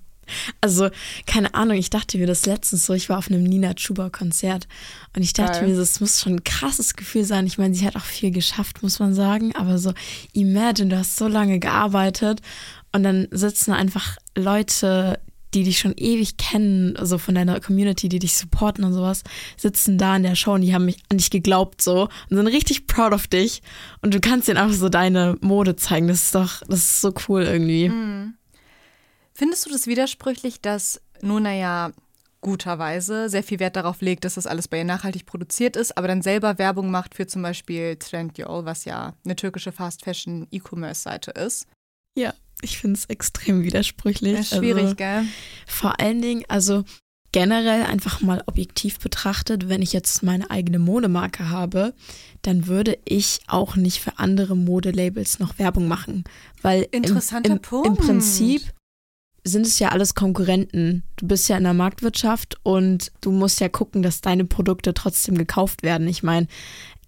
also, 0.61 0.89
keine 1.25 1.53
Ahnung, 1.53 1.77
ich 1.77 1.89
dachte 1.89 2.17
mir 2.17 2.27
das 2.27 2.45
letztens 2.45 2.85
so, 2.85 2.93
ich 2.93 3.09
war 3.09 3.17
auf 3.17 3.29
einem 3.29 3.43
Nina 3.43 3.73
Chuba-Konzert 3.73 4.67
und 5.15 5.21
ich 5.21 5.33
dachte 5.33 5.59
Geil. 5.59 5.69
mir, 5.69 5.77
das 5.77 5.99
muss 5.99 6.21
schon 6.21 6.35
ein 6.35 6.43
krasses 6.43 6.95
Gefühl 6.95 7.23
sein. 7.23 7.45
Ich 7.47 7.57
meine, 7.57 7.73
sie 7.73 7.85
hat 7.85 7.95
auch 7.95 8.05
viel 8.05 8.31
geschafft, 8.31 8.83
muss 8.83 8.99
man 8.99 9.13
sagen, 9.13 9.55
aber 9.55 9.77
so, 9.77 9.93
imagine, 10.33 10.89
du 10.89 10.97
hast 10.97 11.17
so 11.17 11.27
lange 11.27 11.59
gearbeitet 11.59 12.41
und 12.91 13.03
dann 13.03 13.27
sitzen 13.31 13.71
einfach 13.71 14.17
Leute, 14.35 15.19
die 15.53 15.63
dich 15.63 15.79
schon 15.79 15.93
ewig 15.95 16.37
kennen, 16.37 16.95
also 16.97 17.17
von 17.17 17.35
deiner 17.35 17.59
Community, 17.59 18.09
die 18.09 18.19
dich 18.19 18.35
supporten 18.35 18.83
und 18.83 18.93
sowas, 18.93 19.23
sitzen 19.57 19.97
da 19.97 20.15
in 20.15 20.23
der 20.23 20.35
Show 20.35 20.53
und 20.53 20.61
die 20.61 20.73
haben 20.73 20.85
mich 20.85 20.97
an 21.09 21.17
dich 21.17 21.29
geglaubt 21.29 21.81
so 21.81 22.09
und 22.29 22.37
sind 22.37 22.47
richtig 22.47 22.87
proud 22.87 23.13
of 23.13 23.27
dich 23.27 23.61
und 24.01 24.13
du 24.13 24.19
kannst 24.19 24.47
ihnen 24.47 24.57
einfach 24.57 24.75
so 24.75 24.89
deine 24.89 25.37
Mode 25.41 25.75
zeigen. 25.75 26.07
Das 26.07 26.23
ist 26.23 26.35
doch, 26.35 26.61
das 26.67 26.79
ist 26.79 27.01
so 27.01 27.13
cool 27.27 27.43
irgendwie. 27.43 27.89
Mhm. 27.89 28.33
Findest 29.43 29.65
du 29.65 29.71
das 29.71 29.87
widersprüchlich, 29.87 30.61
dass 30.61 31.01
Nuna 31.21 31.53
ja 31.53 31.91
guterweise 32.39 33.27
sehr 33.27 33.43
viel 33.43 33.59
Wert 33.59 33.75
darauf 33.75 33.99
legt, 33.99 34.23
dass 34.23 34.35
das 34.35 34.47
alles 34.47 34.69
bei 34.69 34.77
ihr 34.77 34.85
nachhaltig 34.85 35.25
produziert 35.25 35.75
ist, 35.75 35.97
aber 35.97 36.07
dann 36.07 36.21
selber 36.21 36.57
Werbung 36.59 36.89
macht 36.89 37.13
für 37.13 37.27
zum 37.27 37.41
Beispiel 37.41 37.97
Trendyol, 37.97 38.63
was 38.63 38.85
ja 38.85 39.17
eine 39.25 39.35
türkische 39.35 39.73
Fast 39.73 40.05
Fashion 40.05 40.47
E-Commerce-Seite 40.49 41.31
ist? 41.31 41.67
Ja, 42.17 42.33
ich 42.61 42.77
finde 42.77 42.97
es 42.97 43.03
extrem 43.07 43.63
widersprüchlich. 43.63 44.49
Ja, 44.49 44.59
schwierig, 44.59 44.83
also, 44.83 44.95
gell? 44.95 45.25
Vor 45.67 45.99
allen 45.99 46.21
Dingen, 46.21 46.45
also 46.47 46.85
generell 47.33 47.83
einfach 47.83 48.21
mal 48.21 48.43
objektiv 48.45 48.97
betrachtet, 48.99 49.67
wenn 49.67 49.81
ich 49.81 49.91
jetzt 49.91 50.23
meine 50.23 50.51
eigene 50.51 50.79
Modemarke 50.79 51.49
habe, 51.49 51.93
dann 52.43 52.67
würde 52.67 52.97
ich 53.03 53.41
auch 53.47 53.75
nicht 53.75 53.99
für 53.99 54.19
andere 54.19 54.55
Modelabels 54.55 55.39
noch 55.39 55.59
Werbung 55.59 55.89
machen. 55.89 56.23
Weil 56.61 56.87
Interessanter 56.91 57.49
im, 57.49 57.57
im, 57.57 57.61
Punkt. 57.61 57.87
im 57.87 57.95
Prinzip 57.97 58.71
sind 59.43 59.65
es 59.65 59.79
ja 59.79 59.89
alles 59.89 60.15
Konkurrenten. 60.15 61.03
Du 61.17 61.27
bist 61.27 61.49
ja 61.49 61.57
in 61.57 61.63
der 61.63 61.73
Marktwirtschaft 61.73 62.57
und 62.63 63.11
du 63.21 63.31
musst 63.31 63.59
ja 63.59 63.69
gucken, 63.69 64.01
dass 64.01 64.21
deine 64.21 64.45
Produkte 64.45 64.93
trotzdem 64.93 65.37
gekauft 65.37 65.83
werden. 65.83 66.07
Ich 66.07 66.23
meine, 66.23 66.47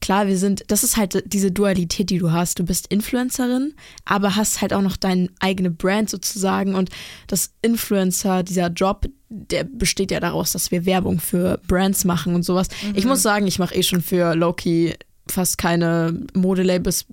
klar, 0.01 0.27
wir 0.27 0.37
sind, 0.37 0.63
das 0.67 0.83
ist 0.83 0.97
halt 0.97 1.23
diese 1.31 1.51
Dualität, 1.51 2.09
die 2.09 2.17
du 2.17 2.31
hast. 2.31 2.59
Du 2.59 2.63
bist 2.63 2.87
Influencerin, 2.87 3.73
aber 4.03 4.35
hast 4.35 4.61
halt 4.61 4.73
auch 4.73 4.81
noch 4.81 4.97
deine 4.97 5.29
eigene 5.39 5.71
Brand 5.71 6.09
sozusagen. 6.09 6.75
Und 6.75 6.89
das 7.27 7.53
Influencer, 7.61 8.43
dieser 8.43 8.67
Job, 8.67 9.07
der 9.29 9.63
besteht 9.63 10.11
ja 10.11 10.19
daraus, 10.19 10.51
dass 10.51 10.71
wir 10.71 10.85
Werbung 10.85 11.19
für 11.19 11.59
Brands 11.67 12.03
machen 12.03 12.35
und 12.35 12.43
sowas. 12.43 12.67
Mhm. 12.83 12.95
Ich 12.95 13.05
muss 13.05 13.21
sagen, 13.21 13.47
ich 13.47 13.59
mache 13.59 13.75
eh 13.75 13.83
schon 13.83 14.01
für 14.01 14.35
Loki 14.35 14.95
fast 15.27 15.57
keine 15.57 16.21
Modelabels 16.33 17.05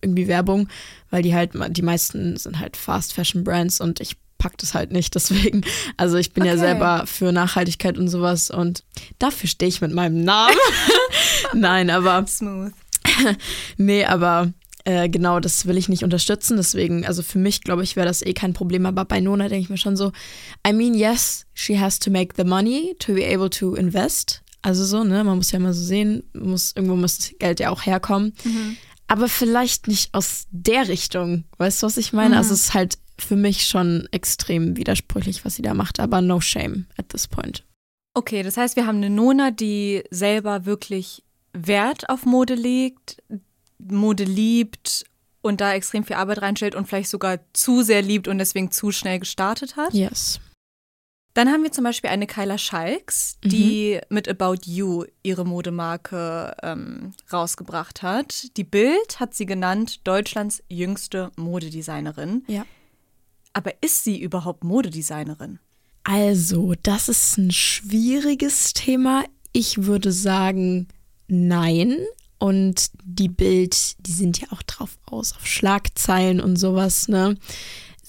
irgendwie 0.00 0.26
Werbung, 0.26 0.68
weil 1.10 1.22
die 1.22 1.34
halt, 1.34 1.52
die 1.76 1.82
meisten 1.82 2.36
sind 2.36 2.58
halt 2.58 2.76
Fast 2.76 3.12
Fashion 3.12 3.44
Brands 3.44 3.80
und 3.80 4.00
ich 4.00 4.16
pack 4.42 4.58
das 4.58 4.74
halt 4.74 4.90
nicht. 4.90 5.14
Deswegen, 5.14 5.62
also 5.96 6.16
ich 6.16 6.32
bin 6.32 6.42
okay. 6.42 6.52
ja 6.52 6.58
selber 6.58 7.04
für 7.06 7.32
Nachhaltigkeit 7.32 7.96
und 7.96 8.08
sowas 8.08 8.50
und 8.50 8.82
dafür 9.18 9.48
stehe 9.48 9.68
ich 9.68 9.80
mit 9.80 9.92
meinem 9.92 10.24
Namen. 10.24 10.56
Nein, 11.54 11.90
aber. 11.90 12.26
Smooth. 12.26 12.72
nee, 13.76 14.04
aber 14.04 14.52
äh, 14.84 15.08
genau, 15.08 15.38
das 15.38 15.66
will 15.66 15.76
ich 15.76 15.88
nicht 15.88 16.02
unterstützen. 16.02 16.56
Deswegen, 16.56 17.06
also 17.06 17.22
für 17.22 17.38
mich, 17.38 17.62
glaube 17.62 17.84
ich, 17.84 17.94
wäre 17.94 18.06
das 18.06 18.22
eh 18.22 18.32
kein 18.32 18.52
Problem. 18.52 18.84
Aber 18.86 19.04
bei 19.04 19.20
Nona 19.20 19.48
denke 19.48 19.62
ich 19.62 19.70
mir 19.70 19.78
schon 19.78 19.96
so, 19.96 20.12
I 20.66 20.72
mean, 20.72 20.94
yes, 20.94 21.46
she 21.54 21.78
has 21.78 21.98
to 22.00 22.10
make 22.10 22.34
the 22.36 22.44
money 22.44 22.96
to 22.98 23.14
be 23.14 23.24
able 23.24 23.50
to 23.50 23.74
invest. 23.74 24.42
Also 24.62 24.84
so, 24.84 25.04
ne, 25.04 25.24
man 25.24 25.36
muss 25.36 25.52
ja 25.52 25.58
mal 25.58 25.72
so 25.72 25.84
sehen, 25.84 26.24
muss, 26.34 26.72
irgendwo 26.74 26.96
muss 26.96 27.18
das 27.18 27.32
Geld 27.38 27.60
ja 27.60 27.70
auch 27.70 27.84
herkommen. 27.84 28.32
Mhm. 28.44 28.76
Aber 29.08 29.28
vielleicht 29.28 29.88
nicht 29.88 30.14
aus 30.14 30.46
der 30.50 30.88
Richtung. 30.88 31.44
Weißt 31.58 31.82
du, 31.82 31.86
was 31.86 31.96
ich 31.96 32.12
meine? 32.12 32.30
Mhm. 32.30 32.38
Also 32.38 32.54
es 32.54 32.60
ist 32.60 32.74
halt 32.74 32.98
für 33.24 33.36
mich 33.36 33.66
schon 33.66 34.08
extrem 34.10 34.76
widersprüchlich, 34.76 35.44
was 35.44 35.56
sie 35.56 35.62
da 35.62 35.74
macht, 35.74 36.00
aber 36.00 36.20
no 36.20 36.40
shame 36.40 36.86
at 36.96 37.08
this 37.08 37.26
point. 37.26 37.64
Okay, 38.14 38.42
das 38.42 38.56
heißt, 38.56 38.76
wir 38.76 38.86
haben 38.86 38.98
eine 38.98 39.10
Nona, 39.10 39.50
die 39.50 40.04
selber 40.10 40.66
wirklich 40.66 41.22
Wert 41.52 42.08
auf 42.08 42.26
Mode 42.26 42.54
legt, 42.54 43.22
Mode 43.78 44.24
liebt 44.24 45.04
und 45.40 45.60
da 45.60 45.74
extrem 45.74 46.04
viel 46.04 46.16
Arbeit 46.16 46.42
reinstellt 46.42 46.74
und 46.74 46.86
vielleicht 46.86 47.10
sogar 47.10 47.38
zu 47.52 47.82
sehr 47.82 48.02
liebt 48.02 48.28
und 48.28 48.38
deswegen 48.38 48.70
zu 48.70 48.92
schnell 48.92 49.18
gestartet 49.18 49.76
hat. 49.76 49.92
Yes. 49.92 50.40
Dann 51.34 51.48
haben 51.50 51.62
wir 51.62 51.72
zum 51.72 51.84
Beispiel 51.84 52.10
eine 52.10 52.26
Kyla 52.26 52.58
Schalks, 52.58 53.38
die 53.42 53.94
mhm. 53.94 54.14
mit 54.14 54.28
About 54.28 54.66
You 54.66 55.04
ihre 55.22 55.46
Modemarke 55.46 56.54
ähm, 56.62 57.12
rausgebracht 57.32 58.02
hat. 58.02 58.54
Die 58.58 58.64
Bild 58.64 59.18
hat 59.18 59.34
sie 59.34 59.46
genannt 59.46 60.06
Deutschlands 60.06 60.62
jüngste 60.68 61.32
Modedesignerin. 61.36 62.44
Ja. 62.48 62.66
Aber 63.52 63.72
ist 63.82 64.04
sie 64.04 64.20
überhaupt 64.20 64.64
Modedesignerin? 64.64 65.58
Also, 66.04 66.74
das 66.82 67.08
ist 67.08 67.38
ein 67.38 67.50
schwieriges 67.50 68.72
Thema. 68.72 69.24
Ich 69.52 69.84
würde 69.84 70.12
sagen, 70.12 70.88
nein. 71.28 71.98
Und 72.38 72.90
die 73.04 73.28
Bild, 73.28 73.94
die 74.04 74.12
sind 74.12 74.40
ja 74.40 74.48
auch 74.50 74.62
drauf 74.62 74.98
aus, 75.06 75.32
auf 75.32 75.46
Schlagzeilen 75.46 76.40
und 76.40 76.56
sowas, 76.56 77.06
ne? 77.06 77.36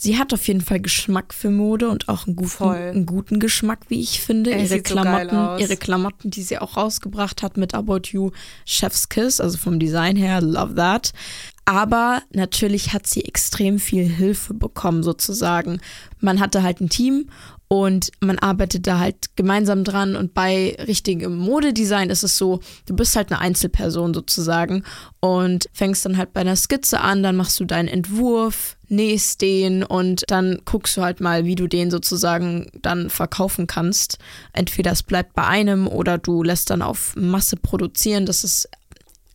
Sie 0.03 0.17
hat 0.17 0.33
auf 0.33 0.45
jeden 0.49 0.59
Fall 0.59 0.81
Geschmack 0.81 1.33
für 1.33 1.49
Mode 1.49 1.87
und 1.87 2.09
auch 2.09 2.27
einen 2.27 2.35
guten, 2.35 2.63
einen 2.65 3.05
guten 3.05 3.39
Geschmack, 3.39 3.85
wie 3.87 4.01
ich 4.01 4.19
finde. 4.19 4.53
Ey, 4.53 4.65
ihre 4.65 4.81
Klamotten, 4.81 5.29
so 5.29 5.63
ihre 5.63 5.77
Klamotten, 5.77 6.29
die 6.29 6.41
sie 6.41 6.59
auch 6.59 6.75
rausgebracht 6.75 7.41
hat 7.41 7.55
mit 7.55 7.73
About 7.73 8.09
You 8.11 8.31
Chef's 8.65 9.07
Kiss, 9.07 9.39
also 9.39 9.57
vom 9.57 9.79
Design 9.79 10.17
her, 10.17 10.41
love 10.41 10.75
that. 10.75 11.13
Aber 11.63 12.21
natürlich 12.33 12.91
hat 12.91 13.07
sie 13.07 13.23
extrem 13.23 13.79
viel 13.79 14.03
Hilfe 14.03 14.53
bekommen, 14.53 15.03
sozusagen. 15.03 15.79
Man 16.19 16.41
hatte 16.41 16.63
halt 16.63 16.81
ein 16.81 16.89
Team 16.89 17.29
und 17.69 18.11
man 18.19 18.37
arbeitet 18.39 18.85
da 18.85 18.99
halt 18.99 19.37
gemeinsam 19.37 19.85
dran 19.85 20.17
und 20.17 20.33
bei 20.33 20.75
richtigem 20.85 21.37
Modedesign 21.37 22.09
ist 22.09 22.23
es 22.23 22.37
so, 22.37 22.59
du 22.85 22.95
bist 22.95 23.15
halt 23.15 23.31
eine 23.31 23.39
Einzelperson 23.39 24.13
sozusagen 24.13 24.83
und 25.21 25.69
fängst 25.71 26.05
dann 26.05 26.17
halt 26.17 26.33
bei 26.33 26.41
einer 26.41 26.57
Skizze 26.57 26.99
an, 26.99 27.23
dann 27.23 27.37
machst 27.37 27.59
du 27.61 27.65
deinen 27.65 27.87
Entwurf, 27.87 28.75
nähst 28.95 29.41
den 29.41 29.83
und 29.83 30.23
dann 30.27 30.61
guckst 30.65 30.95
du 30.97 31.01
halt 31.01 31.19
mal, 31.19 31.45
wie 31.45 31.55
du 31.55 31.67
den 31.67 31.91
sozusagen 31.91 32.67
dann 32.81 33.09
verkaufen 33.09 33.67
kannst. 33.67 34.17
Entweder 34.53 34.91
es 34.91 35.03
bleibt 35.03 35.33
bei 35.33 35.45
einem 35.45 35.87
oder 35.87 36.17
du 36.17 36.43
lässt 36.43 36.69
dann 36.69 36.81
auf 36.81 37.15
Masse 37.15 37.57
produzieren. 37.57 38.25
Das 38.25 38.43
ist 38.43 38.69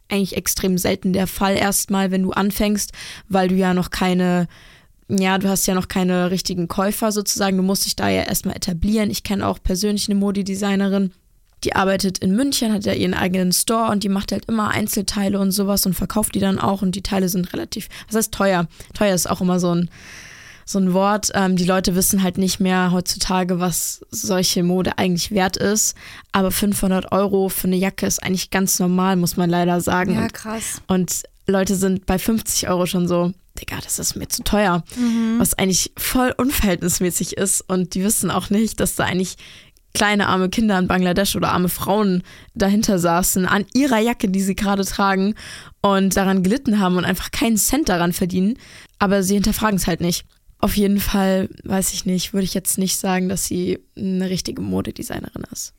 eigentlich 0.09 0.37
extrem 0.37 0.79
selten 0.79 1.13
der 1.13 1.27
Fall 1.27 1.57
erstmal, 1.57 2.11
wenn 2.11 2.23
du 2.23 2.33
anfängst, 2.33 2.93
weil 3.29 3.49
du 3.49 3.55
ja 3.55 3.75
noch 3.75 3.91
keine 3.91 4.49
ja, 5.11 5.39
du 5.39 5.49
hast 5.49 5.67
ja 5.67 5.75
noch 5.75 5.89
keine 5.89 6.31
richtigen 6.31 6.69
Käufer 6.69 7.13
sozusagen. 7.13 7.57
Du 7.57 7.63
musst 7.63 7.87
dich 7.87 7.97
da 7.97 8.11
ja 8.11 8.25
erstmal 8.25 8.57
etablieren. 8.57 9.11
Ich 9.11 9.23
kenne 9.23 9.47
auch 9.47 9.59
persönlich 9.63 10.07
eine 10.09 10.19
Modedesignerin, 10.19 11.13
die 11.65 11.75
arbeitet 11.75 12.19
in 12.19 12.35
München, 12.35 12.73
hat 12.73 12.85
ja 12.85 12.93
ihren 12.93 13.15
eigenen 13.15 13.53
Store 13.53 13.91
und 13.91 14.05
die 14.05 14.09
macht 14.09 14.33
halt 14.33 14.45
immer 14.47 14.69
Einzelteile 14.69 15.41
und 15.41 15.51
sowas 15.51 15.87
und 15.87 15.95
verkauft 15.95 16.35
die 16.35 16.41
dann 16.41 16.59
auch 16.59 16.83
und 16.83 16.95
die 16.95 17.03
Teile 17.03 17.29
sind 17.29 17.53
relativ, 17.53 17.89
was 18.07 18.17
heißt 18.17 18.33
teuer? 18.33 18.67
Teuer 18.95 19.15
ist 19.15 19.29
auch 19.29 19.41
immer 19.41 19.59
so 19.59 19.75
ein, 19.75 19.91
so 20.65 20.79
ein 20.79 20.93
Wort. 20.93 21.31
Ähm, 21.35 21.57
die 21.57 21.65
Leute 21.65 21.95
wissen 21.95 22.23
halt 22.23 22.39
nicht 22.39 22.61
mehr 22.61 22.93
heutzutage, 22.93 23.59
was 23.59 24.05
solche 24.11 24.63
Mode 24.63 24.99
eigentlich 24.99 25.31
wert 25.31 25.57
ist. 25.57 25.97
Aber 26.31 26.51
500 26.51 27.11
Euro 27.11 27.49
für 27.49 27.67
eine 27.67 27.77
Jacke 27.77 28.07
ist 28.07 28.23
eigentlich 28.23 28.51
ganz 28.51 28.79
normal, 28.79 29.17
muss 29.17 29.37
man 29.37 29.49
leider 29.49 29.81
sagen. 29.81 30.15
Ja, 30.15 30.29
krass. 30.29 30.83
Und, 30.87 30.99
und 30.99 31.23
Leute 31.47 31.75
sind 31.75 32.05
bei 32.05 32.19
50 32.19 32.69
Euro 32.69 32.85
schon 32.85 33.09
so, 33.09 33.33
Digga, 33.59 33.79
das 33.83 33.99
ist 33.99 34.15
mir 34.15 34.29
zu 34.29 34.45
teuer. 34.45 34.85
Mhm. 34.97 35.37
Was 35.39 35.55
eigentlich 35.55 35.93
voll 35.97 36.35
unverhältnismäßig 36.37 37.39
ist. 37.39 37.63
Und 37.67 37.95
die 37.95 38.05
wissen 38.05 38.31
auch 38.31 38.51
nicht, 38.51 38.79
dass 38.79 38.95
da 38.95 39.05
eigentlich 39.05 39.37
kleine 39.99 40.29
arme 40.29 40.49
Kinder 40.49 40.79
in 40.79 40.87
Bangladesch 40.87 41.35
oder 41.35 41.51
arme 41.51 41.69
Frauen 41.69 42.23
dahinter 42.55 43.01
saßen, 43.01 43.47
an 43.47 43.67
ihrer 43.75 43.99
Jacke, 43.99 44.29
die 44.29 44.41
sie 44.41 44.55
gerade 44.55 44.85
tragen 44.85 45.35
und 45.83 46.17
daran 46.17 46.45
gelitten 46.45 46.79
haben 46.79 46.97
und 46.97 47.05
einfach 47.05 47.33
keinen 47.33 47.57
Cent 47.57 47.89
daran 47.89 48.13
verdienen. 48.13 48.59
Aber 49.01 49.25
sie 49.25 49.35
hinterfragen 49.35 49.77
es 49.77 49.89
halt 49.89 50.01
nicht. 50.01 50.25
Auf 50.61 50.77
jeden 50.77 51.01
Fall, 51.01 51.49
weiß 51.65 51.93
ich 51.93 52.07
nicht, 52.07 52.33
würde 52.33 52.45
ich 52.45 52.55
jetzt 52.55 52.79
nicht 52.79 52.97
sagen, 52.97 53.29
dass 53.29 53.47
sie 53.47 53.81
eine 53.97 54.31
richtige 54.31 54.63
Modedesignerin 54.63 55.45
ist. 55.53 55.75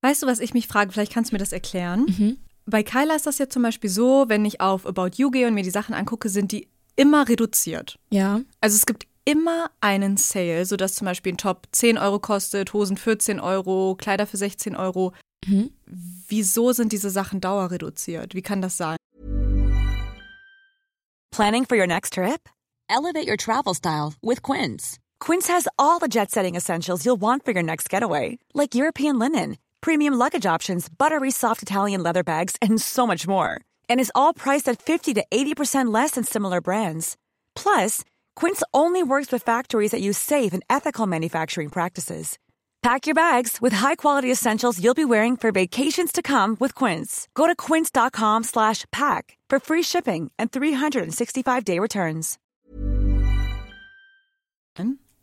Weißt 0.00 0.22
du, 0.22 0.26
was 0.26 0.40
ich 0.40 0.54
mich 0.54 0.66
frage? 0.66 0.92
Vielleicht 0.92 1.12
kannst 1.12 1.30
du 1.30 1.34
mir 1.34 1.40
das 1.40 1.52
erklären. 1.52 2.06
Mhm. 2.06 2.36
Bei 2.64 2.82
Kyla 2.82 3.16
ist 3.16 3.26
das 3.26 3.36
ja 3.38 3.50
zum 3.50 3.62
Beispiel 3.62 3.90
so, 3.90 4.24
wenn 4.28 4.46
ich 4.46 4.62
auf 4.62 4.86
About 4.86 5.10
You 5.16 5.30
gehe 5.30 5.46
und 5.46 5.54
mir 5.54 5.62
die 5.62 5.70
Sachen 5.70 5.94
angucke, 5.94 6.30
sind 6.30 6.52
die 6.52 6.68
immer 6.96 7.28
reduziert. 7.28 7.98
Ja. 8.10 8.40
Also 8.62 8.76
es 8.76 8.86
gibt 8.86 9.06
immer 9.28 9.70
einen 9.80 10.16
Sale, 10.16 10.64
sodass 10.64 10.94
zum 10.94 11.04
Beispiel 11.04 11.34
ein 11.34 11.36
Top 11.36 11.66
10 11.72 11.98
Euro 11.98 12.18
kostet, 12.18 12.72
Hosen 12.72 12.96
14 12.96 13.40
Euro, 13.40 13.94
Kleider 13.96 14.26
für 14.26 14.38
16 14.38 14.74
Euro. 14.74 15.12
Mhm. 15.46 15.70
Wieso 16.28 16.72
sind 16.72 16.92
diese 16.92 17.10
Sachen 17.10 17.40
dauerreduziert? 17.40 18.34
Wie 18.34 18.42
kann 18.42 18.62
das 18.62 18.76
sein? 18.78 18.96
Planning 21.30 21.66
for 21.66 21.76
your 21.76 21.86
next 21.86 22.14
trip? 22.14 22.48
Elevate 22.88 23.28
your 23.28 23.36
travel 23.36 23.74
style 23.74 24.14
with 24.22 24.42
Quince. 24.42 24.98
Quince 25.20 25.48
has 25.48 25.68
all 25.78 25.98
the 26.00 26.08
jet-setting 26.08 26.54
essentials 26.56 27.04
you'll 27.04 27.20
want 27.20 27.44
for 27.44 27.52
your 27.52 27.62
next 27.62 27.90
getaway, 27.90 28.38
like 28.54 28.74
European 28.74 29.18
linen, 29.18 29.58
premium 29.82 30.14
luggage 30.14 30.46
options, 30.46 30.88
buttery 30.88 31.30
soft 31.30 31.62
Italian 31.62 32.02
leather 32.02 32.24
bags, 32.24 32.56
and 32.62 32.80
so 32.80 33.06
much 33.06 33.26
more. 33.28 33.60
and 33.88 34.00
is 34.00 34.12
all 34.14 34.32
priced 34.34 34.68
at 34.68 34.80
50 34.80 35.14
to 35.14 35.24
80% 35.30 35.92
less 35.92 36.12
than 36.12 36.24
similar 36.24 36.60
brands. 36.60 37.16
Plus, 37.54 38.04
Quince 38.38 38.62
only 38.72 39.02
works 39.02 39.32
with 39.32 39.42
factories 39.42 39.90
that 39.90 40.00
use 40.00 40.16
safe 40.16 40.52
and 40.52 40.62
ethical 40.70 41.08
manufacturing 41.08 41.68
practices. 41.70 42.38
Pack 42.82 43.06
your 43.06 43.14
bags 43.14 43.58
with 43.60 43.74
high-quality 43.78 44.30
essentials 44.30 44.78
you'll 44.78 44.94
be 44.94 45.04
wearing 45.04 45.36
for 45.36 45.50
vacations 45.50 46.12
to 46.12 46.22
come 46.22 46.56
with 46.60 46.72
Quince. 46.72 47.26
Go 47.34 47.48
to 47.48 47.56
quince.com/pack 47.56 49.36
for 49.50 49.58
free 49.58 49.82
shipping 49.82 50.30
and 50.38 50.52
365-day 50.52 51.80
returns. 51.80 52.38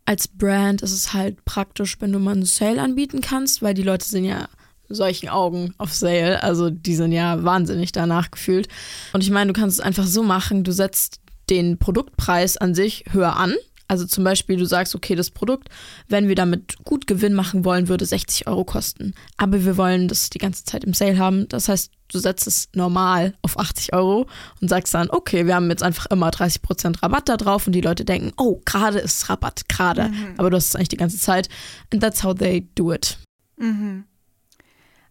Als 0.04 0.28
Brand 0.28 0.82
ist 0.82 0.92
es 0.92 1.14
halt 1.14 1.44
praktisch, 1.46 1.96
wenn 2.00 2.12
du 2.12 2.18
mal 2.18 2.32
einen 2.32 2.44
Sale 2.44 2.82
anbieten 2.82 3.22
kannst, 3.22 3.62
weil 3.62 3.72
die 3.72 3.82
Leute 3.82 4.04
sind 4.06 4.24
ja 4.24 4.48
solchen 4.90 5.30
Augen 5.30 5.74
auf 5.78 5.94
Sale. 5.94 6.42
Also 6.42 6.68
die 6.68 6.94
sind 6.94 7.12
ja 7.12 7.42
wahnsinnig 7.42 7.92
danach 7.92 8.30
gefühlt. 8.30 8.68
Und 9.14 9.22
ich 9.22 9.30
meine, 9.30 9.52
du 9.52 9.58
kannst 9.58 9.78
es 9.78 9.84
einfach 9.84 10.06
so 10.06 10.22
machen, 10.22 10.62
du 10.62 10.72
setzt 10.72 11.20
den 11.50 11.78
Produktpreis 11.78 12.56
an 12.56 12.74
sich 12.74 13.04
höher 13.10 13.36
an. 13.36 13.54
Also 13.88 14.04
zum 14.04 14.24
Beispiel, 14.24 14.56
du 14.56 14.64
sagst, 14.64 14.96
okay, 14.96 15.14
das 15.14 15.30
Produkt, 15.30 15.68
wenn 16.08 16.26
wir 16.26 16.34
damit 16.34 16.84
gut 16.84 17.06
Gewinn 17.06 17.34
machen 17.34 17.64
wollen, 17.64 17.86
würde 17.86 18.04
60 18.04 18.48
Euro 18.48 18.64
kosten. 18.64 19.14
Aber 19.36 19.64
wir 19.64 19.76
wollen 19.76 20.08
das 20.08 20.28
die 20.28 20.38
ganze 20.38 20.64
Zeit 20.64 20.82
im 20.82 20.92
Sale 20.92 21.18
haben. 21.18 21.46
Das 21.48 21.68
heißt, 21.68 21.92
du 22.08 22.18
setzt 22.18 22.48
es 22.48 22.68
normal 22.74 23.34
auf 23.42 23.58
80 23.58 23.92
Euro 23.92 24.26
und 24.60 24.68
sagst 24.68 24.92
dann, 24.94 25.08
okay, 25.10 25.46
wir 25.46 25.54
haben 25.54 25.70
jetzt 25.70 25.84
einfach 25.84 26.06
immer 26.06 26.30
30% 26.30 27.00
Rabatt 27.00 27.28
da 27.28 27.36
drauf 27.36 27.66
und 27.68 27.74
die 27.74 27.80
Leute 27.80 28.04
denken, 28.04 28.32
oh, 28.36 28.60
gerade 28.64 28.98
ist 28.98 29.28
Rabatt, 29.28 29.68
gerade. 29.68 30.08
Mhm. 30.08 30.34
Aber 30.36 30.50
du 30.50 30.56
hast 30.56 30.68
es 30.68 30.76
eigentlich 30.76 30.88
die 30.88 30.96
ganze 30.96 31.18
Zeit. 31.18 31.48
And 31.92 32.02
that's 32.02 32.24
how 32.24 32.34
they 32.34 32.68
do 32.74 32.92
it. 32.92 33.18
Mhm. 33.56 34.04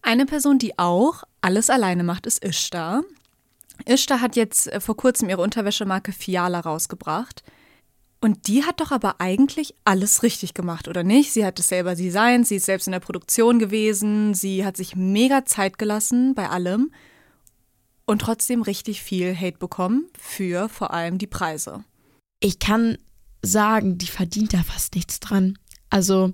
Eine 0.02 0.26
Person, 0.26 0.60
die 0.60 0.78
auch 0.78 1.24
alles 1.42 1.70
alleine 1.70 2.04
macht, 2.04 2.26
ist 2.26 2.44
Ishtar. 2.44 3.04
Ishtar 3.86 4.22
hat 4.22 4.36
jetzt 4.36 4.68
äh, 4.68 4.80
vor 4.80 4.98
kurzem 4.98 5.30
ihre 5.30 5.42
Unterwäschemarke 5.42 6.12
Fiala 6.12 6.60
rausgebracht. 6.60 7.44
Und 8.22 8.48
die 8.48 8.64
hat 8.64 8.80
doch 8.80 8.92
aber 8.92 9.20
eigentlich 9.20 9.76
alles 9.84 10.24
richtig 10.24 10.54
gemacht, 10.54 10.88
oder 10.88 11.04
nicht? 11.04 11.32
Sie 11.32 11.46
hat 11.46 11.60
es 11.60 11.68
selber 11.68 11.96
designt, 11.96 12.48
sie 12.48 12.56
ist 12.56 12.66
selbst 12.66 12.88
in 12.88 12.94
der 12.94 13.00
Produktion 13.00 13.60
gewesen, 13.60 14.34
sie 14.34 14.66
hat 14.66 14.78
sich 14.78 14.96
mega 14.96 15.46
Zeit 15.46 15.78
gelassen 15.78 16.34
bei 16.34 16.50
allem 16.50 16.92
und 18.06 18.20
trotzdem 18.20 18.62
richtig 18.62 19.02
viel 19.02 19.36
Hate 19.36 19.58
bekommen 19.58 20.08
für 20.18 20.70
vor 20.70 20.92
allem 20.92 21.18
die 21.18 21.28
Preise. 21.28 21.84
Ich 22.40 22.58
kann 22.58 22.98
sagen, 23.44 23.98
die 23.98 24.08
verdient 24.08 24.54
da 24.54 24.64
fast 24.64 24.96
nichts 24.96 25.20
dran. 25.20 25.58
Also 25.90 26.34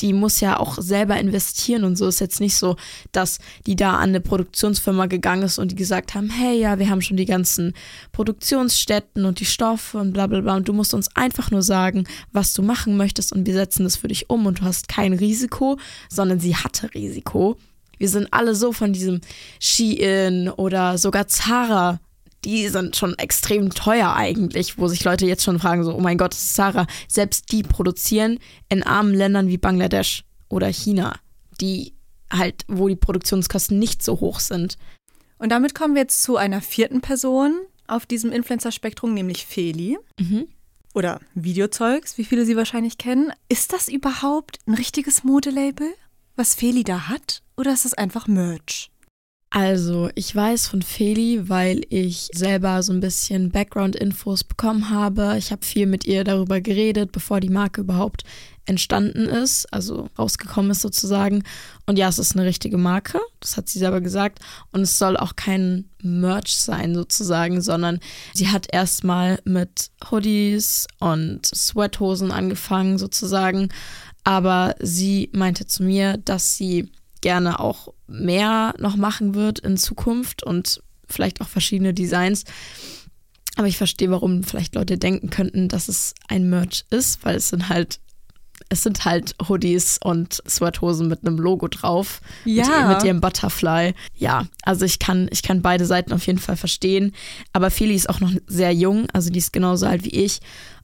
die 0.00 0.12
muss 0.12 0.40
ja 0.40 0.58
auch 0.58 0.78
selber 0.80 1.18
investieren 1.18 1.84
und 1.84 1.96
so 1.96 2.06
ist 2.06 2.20
jetzt 2.20 2.40
nicht 2.40 2.56
so, 2.56 2.76
dass 3.12 3.38
die 3.66 3.76
da 3.76 3.94
an 3.94 4.10
eine 4.10 4.20
Produktionsfirma 4.20 5.06
gegangen 5.06 5.42
ist 5.42 5.58
und 5.58 5.72
die 5.72 5.76
gesagt 5.76 6.14
haben, 6.14 6.30
hey 6.30 6.58
ja, 6.58 6.78
wir 6.78 6.88
haben 6.88 7.02
schon 7.02 7.16
die 7.16 7.24
ganzen 7.24 7.74
Produktionsstätten 8.12 9.24
und 9.24 9.40
die 9.40 9.44
Stoffe 9.46 9.98
und 9.98 10.12
bla 10.12 10.26
bla 10.26 10.40
bla 10.40 10.56
und 10.56 10.68
du 10.68 10.72
musst 10.72 10.94
uns 10.94 11.14
einfach 11.16 11.50
nur 11.50 11.62
sagen, 11.62 12.04
was 12.32 12.52
du 12.52 12.62
machen 12.62 12.96
möchtest 12.96 13.32
und 13.32 13.46
wir 13.46 13.54
setzen 13.54 13.84
das 13.84 13.96
für 13.96 14.08
dich 14.08 14.30
um 14.30 14.46
und 14.46 14.60
du 14.60 14.64
hast 14.64 14.88
kein 14.88 15.12
Risiko, 15.12 15.78
sondern 16.08 16.40
sie 16.40 16.56
hatte 16.56 16.92
Risiko. 16.94 17.56
Wir 17.98 18.08
sind 18.08 18.28
alle 18.32 18.54
so 18.54 18.72
von 18.72 18.92
diesem 18.92 19.20
Shein 19.60 20.48
oder 20.48 20.98
sogar 20.98 21.26
Zara 21.26 22.00
die 22.44 22.68
sind 22.68 22.96
schon 22.96 23.18
extrem 23.18 23.70
teuer 23.70 24.14
eigentlich, 24.14 24.78
wo 24.78 24.88
sich 24.88 25.04
Leute 25.04 25.26
jetzt 25.26 25.44
schon 25.44 25.58
fragen, 25.58 25.84
so, 25.84 25.94
oh 25.94 26.00
mein 26.00 26.18
Gott, 26.18 26.34
Sarah, 26.34 26.86
selbst 27.08 27.50
die 27.52 27.62
produzieren 27.62 28.38
in 28.68 28.82
armen 28.82 29.14
Ländern 29.14 29.48
wie 29.48 29.58
Bangladesch 29.58 30.24
oder 30.48 30.68
China, 30.68 31.16
die 31.60 31.94
halt, 32.30 32.64
wo 32.68 32.88
die 32.88 32.96
Produktionskosten 32.96 33.78
nicht 33.78 34.02
so 34.02 34.20
hoch 34.20 34.40
sind. 34.40 34.78
Und 35.38 35.50
damit 35.50 35.74
kommen 35.74 35.94
wir 35.94 36.02
jetzt 36.02 36.22
zu 36.22 36.36
einer 36.36 36.60
vierten 36.60 37.00
Person 37.00 37.58
auf 37.86 38.06
diesem 38.06 38.32
Influencer-Spektrum, 38.32 39.14
nämlich 39.14 39.46
Feli. 39.46 39.98
Mhm. 40.18 40.46
Oder 40.94 41.20
Videozeugs, 41.34 42.18
wie 42.18 42.24
viele 42.24 42.44
sie 42.44 42.56
wahrscheinlich 42.56 42.98
kennen. 42.98 43.32
Ist 43.48 43.72
das 43.72 43.88
überhaupt 43.88 44.58
ein 44.66 44.74
richtiges 44.74 45.22
Modelabel, 45.22 45.92
was 46.36 46.54
Feli 46.54 46.84
da 46.84 47.08
hat? 47.08 47.42
Oder 47.56 47.72
ist 47.72 47.84
das 47.84 47.94
einfach 47.94 48.26
Merch? 48.26 48.90
Also, 49.50 50.10
ich 50.14 50.34
weiß 50.36 50.68
von 50.68 50.82
Feli, 50.82 51.48
weil 51.48 51.80
ich 51.88 52.28
selber 52.34 52.82
so 52.82 52.92
ein 52.92 53.00
bisschen 53.00 53.50
Background-Infos 53.50 54.44
bekommen 54.44 54.90
habe. 54.90 55.36
Ich 55.38 55.52
habe 55.52 55.64
viel 55.64 55.86
mit 55.86 56.04
ihr 56.04 56.22
darüber 56.22 56.60
geredet, 56.60 57.12
bevor 57.12 57.40
die 57.40 57.48
Marke 57.48 57.80
überhaupt 57.80 58.24
entstanden 58.66 59.24
ist, 59.24 59.72
also 59.72 60.10
rausgekommen 60.18 60.70
ist 60.70 60.82
sozusagen. 60.82 61.42
Und 61.86 61.98
ja, 61.98 62.08
es 62.08 62.18
ist 62.18 62.36
eine 62.36 62.44
richtige 62.44 62.76
Marke, 62.76 63.18
das 63.40 63.56
hat 63.56 63.70
sie 63.70 63.78
selber 63.78 64.02
gesagt. 64.02 64.40
Und 64.72 64.82
es 64.82 64.98
soll 64.98 65.16
auch 65.16 65.34
kein 65.34 65.88
Merch 66.02 66.54
sein 66.54 66.94
sozusagen, 66.94 67.62
sondern 67.62 68.00
sie 68.34 68.48
hat 68.48 68.66
erstmal 68.70 69.40
mit 69.44 69.90
Hoodies 70.10 70.86
und 71.00 71.46
Sweathosen 71.46 72.30
angefangen 72.30 72.98
sozusagen. 72.98 73.70
Aber 74.24 74.74
sie 74.80 75.30
meinte 75.32 75.64
zu 75.66 75.82
mir, 75.82 76.18
dass 76.18 76.56
sie 76.56 76.92
gerne 77.22 77.60
auch 77.60 77.94
mehr 78.08 78.74
noch 78.78 78.96
machen 78.96 79.34
wird 79.34 79.58
in 79.60 79.76
Zukunft 79.76 80.42
und 80.42 80.82
vielleicht 81.08 81.40
auch 81.40 81.48
verschiedene 81.48 81.94
Designs. 81.94 82.44
Aber 83.56 83.66
ich 83.66 83.76
verstehe, 83.76 84.10
warum 84.10 84.44
vielleicht 84.44 84.74
Leute 84.74 84.98
denken 84.98 85.30
könnten, 85.30 85.68
dass 85.68 85.88
es 85.88 86.14
ein 86.28 86.48
Merch 86.48 86.84
ist, 86.90 87.24
weil 87.24 87.36
es 87.36 87.48
sind 87.48 87.68
halt 87.68 88.00
es 88.70 88.82
sind 88.82 89.04
halt 89.04 89.34
Hoodies 89.48 89.98
und 90.02 90.42
Sweathosen 90.46 91.08
mit 91.08 91.26
einem 91.26 91.38
Logo 91.38 91.68
drauf. 91.68 92.20
Ja. 92.44 92.88
Mit, 92.88 92.96
mit 92.96 93.04
ihrem 93.04 93.20
Butterfly. 93.20 93.94
Ja, 94.14 94.46
also 94.62 94.84
ich 94.84 94.98
kann, 94.98 95.28
ich 95.30 95.42
kann 95.42 95.62
beide 95.62 95.86
Seiten 95.86 96.12
auf 96.12 96.26
jeden 96.26 96.38
Fall 96.38 96.56
verstehen. 96.56 97.14
Aber 97.52 97.70
Feli 97.70 97.94
ist 97.94 98.10
auch 98.10 98.20
noch 98.20 98.32
sehr 98.46 98.72
jung, 98.72 99.08
also 99.12 99.30
die 99.30 99.38
ist 99.38 99.52
genauso 99.52 99.86
alt 99.86 100.04
wie 100.04 100.10
ich. 100.10 100.40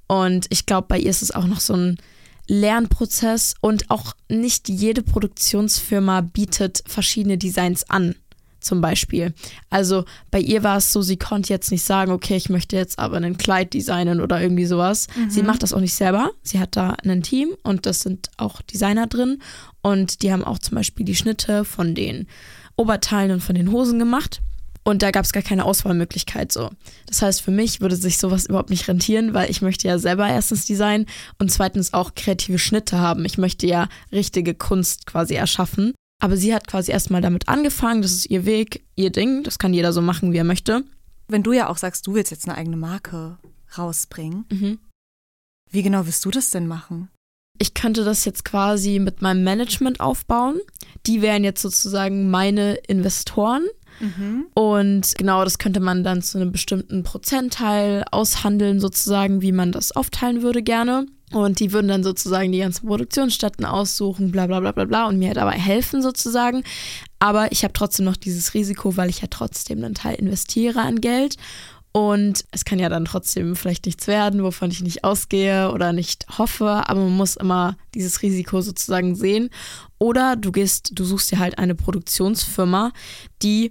Und 0.07 0.47
ich 0.51 0.67
glaube, 0.67 0.87
bei 0.89 0.99
ihr 0.99 1.11
ist 1.11 1.23
es 1.23 1.35
auch 1.35 1.47
noch 1.47 1.61
so 1.61 1.75
ein 1.75 1.99
Lernprozess 2.47 3.55
und 3.61 3.91
auch 3.91 4.15
nicht 4.29 4.69
jede 4.69 5.03
Produktionsfirma 5.03 6.21
bietet 6.21 6.83
verschiedene 6.87 7.39
Designs 7.39 7.89
an. 7.89 8.15
Zum 8.61 8.81
Beispiel. 8.81 9.35
Also 9.69 10.07
bei 10.31 10.41
ihr 10.41 10.63
war 10.63 10.79
es 10.79 10.91
so, 10.91 11.03
sie 11.03 11.19
konnte 11.19 11.53
jetzt 11.53 11.71
nicht 11.71 11.85
sagen, 11.85 12.11
okay, 12.11 12.37
ich 12.37 12.49
möchte 12.49 12.77
jetzt 12.77 12.99
aber 12.99 13.19
ein 13.19 13.37
Kleid 13.37 13.75
designen 13.75 14.23
oder 14.23 14.41
irgendwie 14.41 14.65
sowas. 14.65 15.07
Mhm. 15.15 15.29
Sie 15.29 15.43
macht 15.43 15.63
das 15.63 15.75
auch 15.75 15.81
nicht 15.81 15.93
selber. 15.93 16.31
Sie 16.43 16.59
hat 16.59 16.75
da 16.75 16.97
ein 17.05 17.23
Team 17.23 17.51
und 17.63 17.85
das 17.85 18.01
sind 18.01 18.31
auch 18.39 18.63
Designer 18.63 19.07
drin. 19.07 19.43
Und 19.83 20.23
die 20.23 20.33
haben 20.33 20.45
auch 20.45 20.59
zum 20.59 20.77
Beispiel 20.77 21.05
die 21.05 21.15
Schnitte 21.15 21.67
von 21.67 21.95
den 21.95 22.27
Oberteilen 22.77 23.33
und 23.33 23.43
von 23.43 23.55
den 23.55 23.71
Hosen 23.71 23.99
gemacht. 23.99 24.41
Und 24.87 25.03
da 25.03 25.11
gab 25.11 25.25
es 25.25 25.33
gar 25.33 25.43
keine 25.43 25.65
Auswahlmöglichkeit 25.65 26.53
so. 26.53 26.71
Das 27.07 27.23
heißt, 27.23 27.41
für 27.41 27.51
mich 27.51 27.81
würde 27.81 27.97
sich 27.97 28.19
sowas 28.19 28.45
überhaupt 28.47 28.69
nicht 28.71 28.87
rentieren, 28.87 29.33
weil 29.33 29.51
ich 29.51 29.63
möchte 29.63 29.89
ja 29.89 29.99
selber 29.99 30.29
erstens 30.29 30.67
designen 30.67 31.07
und 31.39 31.51
zweitens 31.51 31.95
auch 31.95 32.15
kreative 32.15 32.59
Schnitte 32.59 32.99
haben. 32.99 33.25
Ich 33.25 33.39
möchte 33.39 33.67
ja 33.67 33.89
richtige 34.13 34.55
Kunst 34.55 35.07
quasi 35.07 35.35
erschaffen. 35.35 35.95
Aber 36.23 36.37
sie 36.37 36.55
hat 36.55 36.67
quasi 36.69 36.93
erstmal 36.93 37.23
damit 37.23 37.49
angefangen, 37.49 38.03
das 38.03 38.13
ist 38.13 38.31
ihr 38.31 38.45
Weg, 38.45 38.85
ihr 38.95 39.11
Ding, 39.11 39.43
das 39.43 39.59
kann 39.59 39.75
jeder 39.75 39.93
so 39.93 40.01
machen, 40.03 40.33
wie 40.33 40.39
er 40.39 40.45
möchte. 40.45 40.85
Wenn 41.29 41.43
du 41.43 41.53
ja 41.53 41.69
auch 41.69 41.79
sagst, 41.79 42.07
du 42.07 42.15
willst 42.15 42.31
jetzt 42.31 42.47
eine 42.47 42.57
eigene 42.57 42.77
Marke 42.77 43.39
rausbringen, 43.77 44.45
Mhm. 44.51 44.79
wie 45.71 45.83
genau 45.83 46.07
willst 46.07 46.25
du 46.25 46.31
das 46.31 46.51
denn 46.51 46.67
machen? 46.67 47.09
Ich 47.59 47.73
könnte 47.75 48.05
das 48.05 48.25
jetzt 48.25 48.45
quasi 48.45 48.99
mit 48.99 49.23
meinem 49.23 49.45
Management 49.45 50.01
aufbauen. 50.01 50.61
Die 51.07 51.23
wären 51.23 51.45
jetzt 51.45 51.63
sozusagen 51.63 52.31
meine 52.31 52.75
Investoren. 52.75 53.65
Und 54.55 55.15
genau, 55.17 55.45
das 55.45 55.59
könnte 55.59 55.81
man 55.81 56.05
dann 56.05 56.23
zu 56.23 56.39
einem 56.39 56.53
bestimmten 56.53 57.03
Prozentteil 57.03 58.05
aushandeln, 58.11 58.81
sozusagen, 58.81 59.43
wie 59.43 59.53
man 59.53 59.73
das 59.73 59.93
aufteilen 59.93 60.43
würde 60.43 60.63
gerne. 60.63 61.07
Und 61.33 61.59
die 61.59 61.73
würden 61.73 61.89
dann 61.89 62.05
sozusagen 62.05 62.53
die 62.53 62.59
ganzen 62.59 62.87
Produktionsstätten 62.87 63.65
aussuchen, 63.65 64.31
bla 64.31 64.47
bla 64.47 64.61
bla 64.61 64.73
bla 64.73 64.85
bla 64.85 65.09
und 65.09 65.19
mir 65.19 65.35
dabei 65.35 65.59
helfen 65.59 66.01
sozusagen. 66.01 66.63
Aber 67.19 67.51
ich 67.51 67.65
habe 67.65 67.73
trotzdem 67.73 68.05
noch 68.05 68.17
dieses 68.17 68.55
Risiko, 68.55 68.97
weil 68.97 69.11
ich 69.11 69.21
ja 69.21 69.29
trotzdem 69.29 69.83
einen 69.83 69.95
Teil 69.95 70.15
investiere 70.17 70.81
an 70.81 71.01
Geld. 71.01 71.37
Und 71.97 72.45
es 72.51 72.65
kann 72.65 72.81
ja 72.81 72.89
dann 72.89 73.05
trotzdem 73.05 73.55
vielleicht 73.55 73.87
nichts 73.87 74.09
werden, 74.09 74.43
wovon 74.43 74.69
ich 74.69 74.83
nicht 74.83 75.05
ausgehe 75.05 75.71
oder 75.71 75.93
nicht 75.93 76.27
hoffe, 76.39 76.83
aber 76.89 77.01
man 77.01 77.17
muss 77.17 77.37
immer 77.37 77.77
dieses 77.95 78.21
Risiko 78.21 78.61
sozusagen 78.63 79.15
sehen. 79.15 79.49
Oder 80.01 80.35
du 80.35 80.51
gehst, 80.51 80.91
du 80.95 81.05
suchst 81.05 81.31
dir 81.31 81.39
halt 81.39 81.59
eine 81.59 81.77
Produktionsfirma, 81.77 82.91
die 83.43 83.71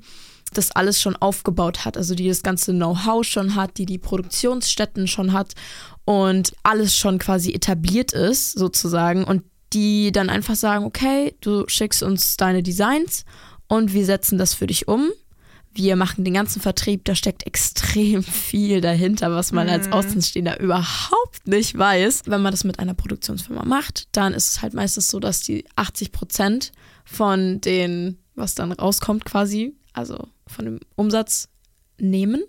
das 0.53 0.71
alles 0.71 1.01
schon 1.01 1.17
aufgebaut 1.17 1.83
hat, 1.83 1.97
also 1.97 2.15
die 2.15 2.29
das 2.29 2.43
ganze 2.43 2.71
Know-how 2.71 3.25
schon 3.25 3.55
hat, 3.55 3.77
die 3.77 3.85
die 3.85 3.97
Produktionsstätten 3.97 5.07
schon 5.07 5.33
hat 5.33 5.51
und 6.05 6.53
alles 6.63 6.95
schon 6.95 7.19
quasi 7.19 7.51
etabliert 7.51 8.13
ist 8.13 8.53
sozusagen 8.53 9.25
und 9.25 9.43
die 9.73 10.13
dann 10.13 10.29
einfach 10.29 10.55
sagen, 10.55 10.85
okay, 10.85 11.35
du 11.41 11.65
schickst 11.67 12.01
uns 12.01 12.37
deine 12.37 12.63
Designs 12.63 13.25
und 13.67 13.93
wir 13.93 14.05
setzen 14.05 14.37
das 14.37 14.53
für 14.53 14.67
dich 14.67 14.87
um. 14.87 15.09
Wir 15.75 15.95
machen 15.95 16.23
den 16.23 16.35
ganzen 16.35 16.61
Vertrieb, 16.61 17.05
da 17.05 17.15
steckt 17.15 17.47
extrem 17.47 18.23
viel 18.23 18.81
dahinter, 18.81 19.31
was 19.31 19.51
man 19.51 19.69
als 19.69 19.91
Außenstehender 19.91 20.59
überhaupt 20.59 21.47
nicht 21.47 21.77
weiß. 21.77 22.23
Wenn 22.25 22.41
man 22.41 22.51
das 22.51 22.63
mit 22.63 22.79
einer 22.79 22.93
Produktionsfirma 22.93 23.65
macht, 23.65 24.07
dann 24.11 24.33
ist 24.33 24.49
es 24.51 24.61
halt 24.61 24.73
meistens 24.73 25.07
so, 25.07 25.19
dass 25.19 25.41
die 25.41 25.65
80 25.75 26.11
Prozent 26.11 26.71
von 27.05 27.59
den, 27.61 28.17
was 28.35 28.55
dann 28.55 28.71
rauskommt 28.71 29.25
quasi, 29.25 29.75
also 29.93 30.27
von 30.47 30.65
dem 30.65 30.79
Umsatz 30.95 31.49
nehmen. 31.97 32.43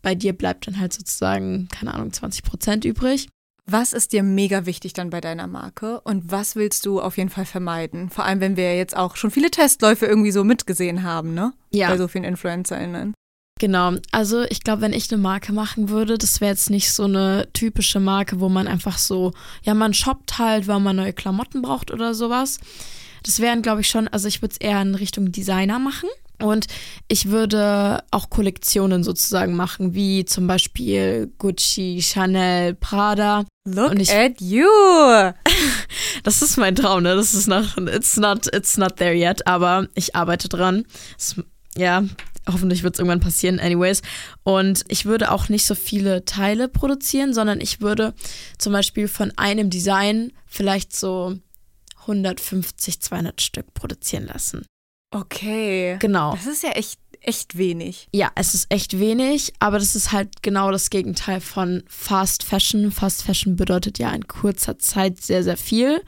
Bei 0.00 0.14
dir 0.14 0.32
bleibt 0.32 0.66
dann 0.66 0.80
halt 0.80 0.92
sozusagen, 0.92 1.68
keine 1.68 1.94
Ahnung, 1.94 2.12
20 2.12 2.42
Prozent 2.42 2.84
übrig. 2.84 3.28
Was 3.70 3.92
ist 3.92 4.12
dir 4.12 4.22
mega 4.22 4.66
wichtig 4.66 4.92
dann 4.92 5.10
bei 5.10 5.20
deiner 5.20 5.46
Marke 5.46 6.00
und 6.00 6.32
was 6.32 6.56
willst 6.56 6.84
du 6.84 7.00
auf 7.00 7.16
jeden 7.16 7.30
Fall 7.30 7.46
vermeiden? 7.46 8.10
Vor 8.10 8.24
allem, 8.24 8.40
wenn 8.40 8.56
wir 8.56 8.76
jetzt 8.76 8.96
auch 8.96 9.16
schon 9.16 9.30
viele 9.30 9.50
Testläufe 9.50 10.06
irgendwie 10.06 10.32
so 10.32 10.42
mitgesehen 10.42 11.04
haben, 11.04 11.32
ne? 11.34 11.52
Ja. 11.70 11.88
Bei 11.88 11.96
so 11.96 12.08
vielen 12.08 12.24
InfluencerInnen. 12.24 13.14
Genau, 13.60 13.92
also 14.10 14.42
ich 14.42 14.64
glaube, 14.64 14.82
wenn 14.82 14.92
ich 14.92 15.12
eine 15.12 15.22
Marke 15.22 15.52
machen 15.52 15.88
würde, 15.88 16.18
das 16.18 16.40
wäre 16.40 16.50
jetzt 16.50 16.70
nicht 16.70 16.92
so 16.92 17.04
eine 17.04 17.48
typische 17.52 18.00
Marke, 18.00 18.40
wo 18.40 18.48
man 18.48 18.66
einfach 18.66 18.98
so, 18.98 19.32
ja, 19.62 19.74
man 19.74 19.94
shoppt 19.94 20.38
halt, 20.38 20.66
weil 20.66 20.80
man 20.80 20.96
neue 20.96 21.12
Klamotten 21.12 21.62
braucht 21.62 21.92
oder 21.92 22.14
sowas. 22.14 22.58
Das 23.22 23.38
wären, 23.38 23.62
glaube 23.62 23.82
ich, 23.82 23.88
schon, 23.88 24.08
also 24.08 24.26
ich 24.26 24.42
würde 24.42 24.54
es 24.54 24.58
eher 24.58 24.82
in 24.82 24.96
Richtung 24.96 25.30
Designer 25.30 25.78
machen. 25.78 26.08
Und 26.42 26.66
ich 27.08 27.26
würde 27.28 28.02
auch 28.10 28.30
Kollektionen 28.30 29.04
sozusagen 29.04 29.54
machen, 29.56 29.94
wie 29.94 30.24
zum 30.24 30.46
Beispiel 30.46 31.32
Gucci, 31.38 32.00
Chanel, 32.02 32.74
Prada. 32.74 33.44
Look 33.64 33.90
Und 33.92 34.00
ich- 34.00 34.12
at 34.12 34.40
you! 34.40 34.66
Das 36.24 36.40
ist 36.42 36.56
mein 36.56 36.76
Traum, 36.76 37.02
ne? 37.02 37.16
Das 37.16 37.34
ist 37.34 37.48
noch, 37.48 37.76
it's 37.78 38.16
not, 38.16 38.46
it's 38.54 38.76
not 38.76 38.96
there 38.96 39.14
yet, 39.14 39.44
aber 39.46 39.88
ich 39.94 40.14
arbeite 40.14 40.48
dran. 40.48 40.84
Es, 41.18 41.34
ja, 41.76 42.04
hoffentlich 42.48 42.82
wird 42.84 42.94
es 42.94 43.00
irgendwann 43.00 43.18
passieren, 43.20 43.58
anyways. 43.58 44.02
Und 44.44 44.84
ich 44.88 45.04
würde 45.04 45.32
auch 45.32 45.48
nicht 45.48 45.66
so 45.66 45.74
viele 45.74 46.24
Teile 46.24 46.68
produzieren, 46.68 47.34
sondern 47.34 47.60
ich 47.60 47.80
würde 47.80 48.14
zum 48.58 48.72
Beispiel 48.72 49.08
von 49.08 49.32
einem 49.36 49.68
Design 49.70 50.32
vielleicht 50.46 50.94
so 50.94 51.36
150, 52.02 53.00
200 53.00 53.40
Stück 53.40 53.74
produzieren 53.74 54.26
lassen. 54.26 54.64
Okay. 55.12 55.96
Genau. 56.00 56.32
Das 56.32 56.46
ist 56.46 56.62
ja 56.62 56.70
echt, 56.70 56.98
echt 57.20 57.56
wenig. 57.56 58.08
Ja, 58.12 58.30
es 58.34 58.54
ist 58.54 58.66
echt 58.70 58.98
wenig, 58.98 59.52
aber 59.58 59.78
das 59.78 59.94
ist 59.94 60.12
halt 60.12 60.42
genau 60.42 60.70
das 60.70 60.90
Gegenteil 60.90 61.40
von 61.40 61.84
Fast 61.86 62.42
Fashion. 62.42 62.90
Fast 62.90 63.22
Fashion 63.22 63.56
bedeutet 63.56 63.98
ja 63.98 64.10
in 64.12 64.26
kurzer 64.26 64.78
Zeit 64.78 65.22
sehr, 65.22 65.44
sehr 65.44 65.56
viel. 65.56 66.02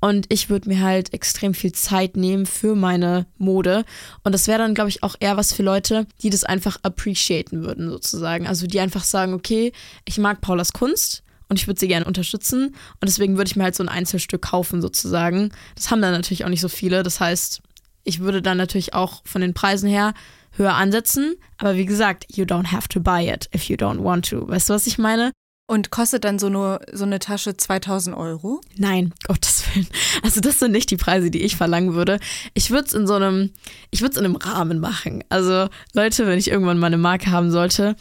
Und 0.00 0.26
ich 0.28 0.48
würde 0.48 0.68
mir 0.68 0.80
halt 0.80 1.12
extrem 1.12 1.54
viel 1.54 1.72
Zeit 1.72 2.16
nehmen 2.16 2.46
für 2.46 2.76
meine 2.76 3.26
Mode. 3.36 3.84
Und 4.22 4.32
das 4.32 4.46
wäre 4.46 4.58
dann, 4.58 4.74
glaube 4.74 4.90
ich, 4.90 5.02
auch 5.02 5.16
eher 5.18 5.36
was 5.36 5.52
für 5.52 5.64
Leute, 5.64 6.06
die 6.22 6.30
das 6.30 6.44
einfach 6.44 6.78
appreciaten 6.82 7.64
würden, 7.64 7.90
sozusagen. 7.90 8.46
Also 8.46 8.66
die 8.66 8.78
einfach 8.78 9.02
sagen, 9.02 9.34
okay, 9.34 9.72
ich 10.04 10.18
mag 10.18 10.40
Paulas 10.40 10.72
Kunst 10.72 11.24
und 11.48 11.58
ich 11.58 11.66
würde 11.66 11.80
sie 11.80 11.88
gerne 11.88 12.04
unterstützen. 12.04 12.66
Und 12.66 13.08
deswegen 13.08 13.36
würde 13.36 13.48
ich 13.48 13.56
mir 13.56 13.64
halt 13.64 13.74
so 13.74 13.82
ein 13.82 13.88
Einzelstück 13.88 14.42
kaufen, 14.42 14.80
sozusagen. 14.82 15.50
Das 15.74 15.90
haben 15.90 16.02
dann 16.02 16.12
natürlich 16.12 16.44
auch 16.44 16.50
nicht 16.50 16.60
so 16.60 16.68
viele. 16.68 17.02
Das 17.02 17.18
heißt, 17.18 17.62
ich 18.08 18.20
würde 18.20 18.40
dann 18.40 18.56
natürlich 18.56 18.94
auch 18.94 19.20
von 19.24 19.42
den 19.42 19.52
Preisen 19.52 19.88
her 19.88 20.14
höher 20.52 20.74
ansetzen. 20.74 21.36
Aber 21.58 21.76
wie 21.76 21.84
gesagt, 21.84 22.24
you 22.34 22.44
don't 22.44 22.72
have 22.72 22.88
to 22.88 23.00
buy 23.00 23.30
it 23.30 23.48
if 23.54 23.64
you 23.68 23.76
don't 23.76 24.02
want 24.02 24.28
to. 24.30 24.48
Weißt 24.48 24.70
du, 24.70 24.74
was 24.74 24.86
ich 24.86 24.96
meine? 24.98 25.32
Und 25.70 25.90
kostet 25.90 26.24
dann 26.24 26.38
so, 26.38 26.48
nur, 26.48 26.80
so 26.90 27.04
eine 27.04 27.18
Tasche 27.18 27.54
2000 27.54 28.16
Euro? 28.16 28.62
Nein, 28.76 29.12
Gottes 29.26 29.64
Willen. 29.74 29.86
Also 30.22 30.40
das 30.40 30.58
sind 30.58 30.72
nicht 30.72 30.90
die 30.90 30.96
Preise, 30.96 31.30
die 31.30 31.42
ich 31.42 31.56
verlangen 31.56 31.92
würde. 31.92 32.18
Ich 32.54 32.70
würde 32.70 32.86
es 32.86 32.94
in 32.94 33.06
so 33.06 33.14
einem, 33.14 33.52
ich 33.90 34.00
würde 34.00 34.12
es 34.12 34.16
in 34.16 34.24
einem 34.24 34.36
Rahmen 34.36 34.80
machen. 34.80 35.22
Also 35.28 35.68
Leute, 35.92 36.26
wenn 36.26 36.38
ich 36.38 36.50
irgendwann 36.50 36.78
mal 36.78 36.86
eine 36.86 36.96
Marke 36.96 37.30
haben 37.30 37.50
sollte, 37.50 37.96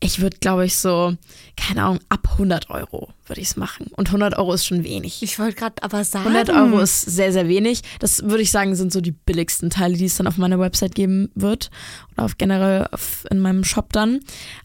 ich 0.00 0.20
würde, 0.20 0.36
glaube 0.38 0.66
ich, 0.66 0.76
so, 0.76 1.16
keine 1.56 1.82
Ahnung, 1.82 2.00
ab 2.08 2.28
100 2.32 2.68
Euro 2.70 3.08
würde 3.26 3.40
ich 3.40 3.48
es 3.48 3.56
machen. 3.56 3.86
Und 3.96 4.08
100 4.08 4.36
Euro 4.36 4.52
ist 4.52 4.66
schon 4.66 4.84
wenig. 4.84 5.22
Ich 5.22 5.38
wollte 5.38 5.56
gerade 5.56 5.82
aber 5.82 6.04
sagen. 6.04 6.26
100 6.26 6.50
Euro 6.50 6.80
ist 6.80 7.00
sehr, 7.00 7.32
sehr 7.32 7.48
wenig. 7.48 7.82
Das 7.98 8.22
würde 8.22 8.42
ich 8.42 8.50
sagen, 8.50 8.74
sind 8.74 8.92
so 8.92 9.00
die 9.00 9.12
billigsten 9.12 9.70
Teile, 9.70 9.96
die 9.96 10.04
es 10.04 10.16
dann 10.16 10.26
auf 10.26 10.36
meiner 10.36 10.60
Website 10.60 10.94
geben 10.94 11.30
wird. 11.34 11.70
Oder 12.12 12.26
auf 12.26 12.36
generell 12.36 12.86
auf, 12.92 13.24
in 13.30 13.40
meinem 13.40 13.64
Shop 13.64 13.92
dann. 13.92 14.20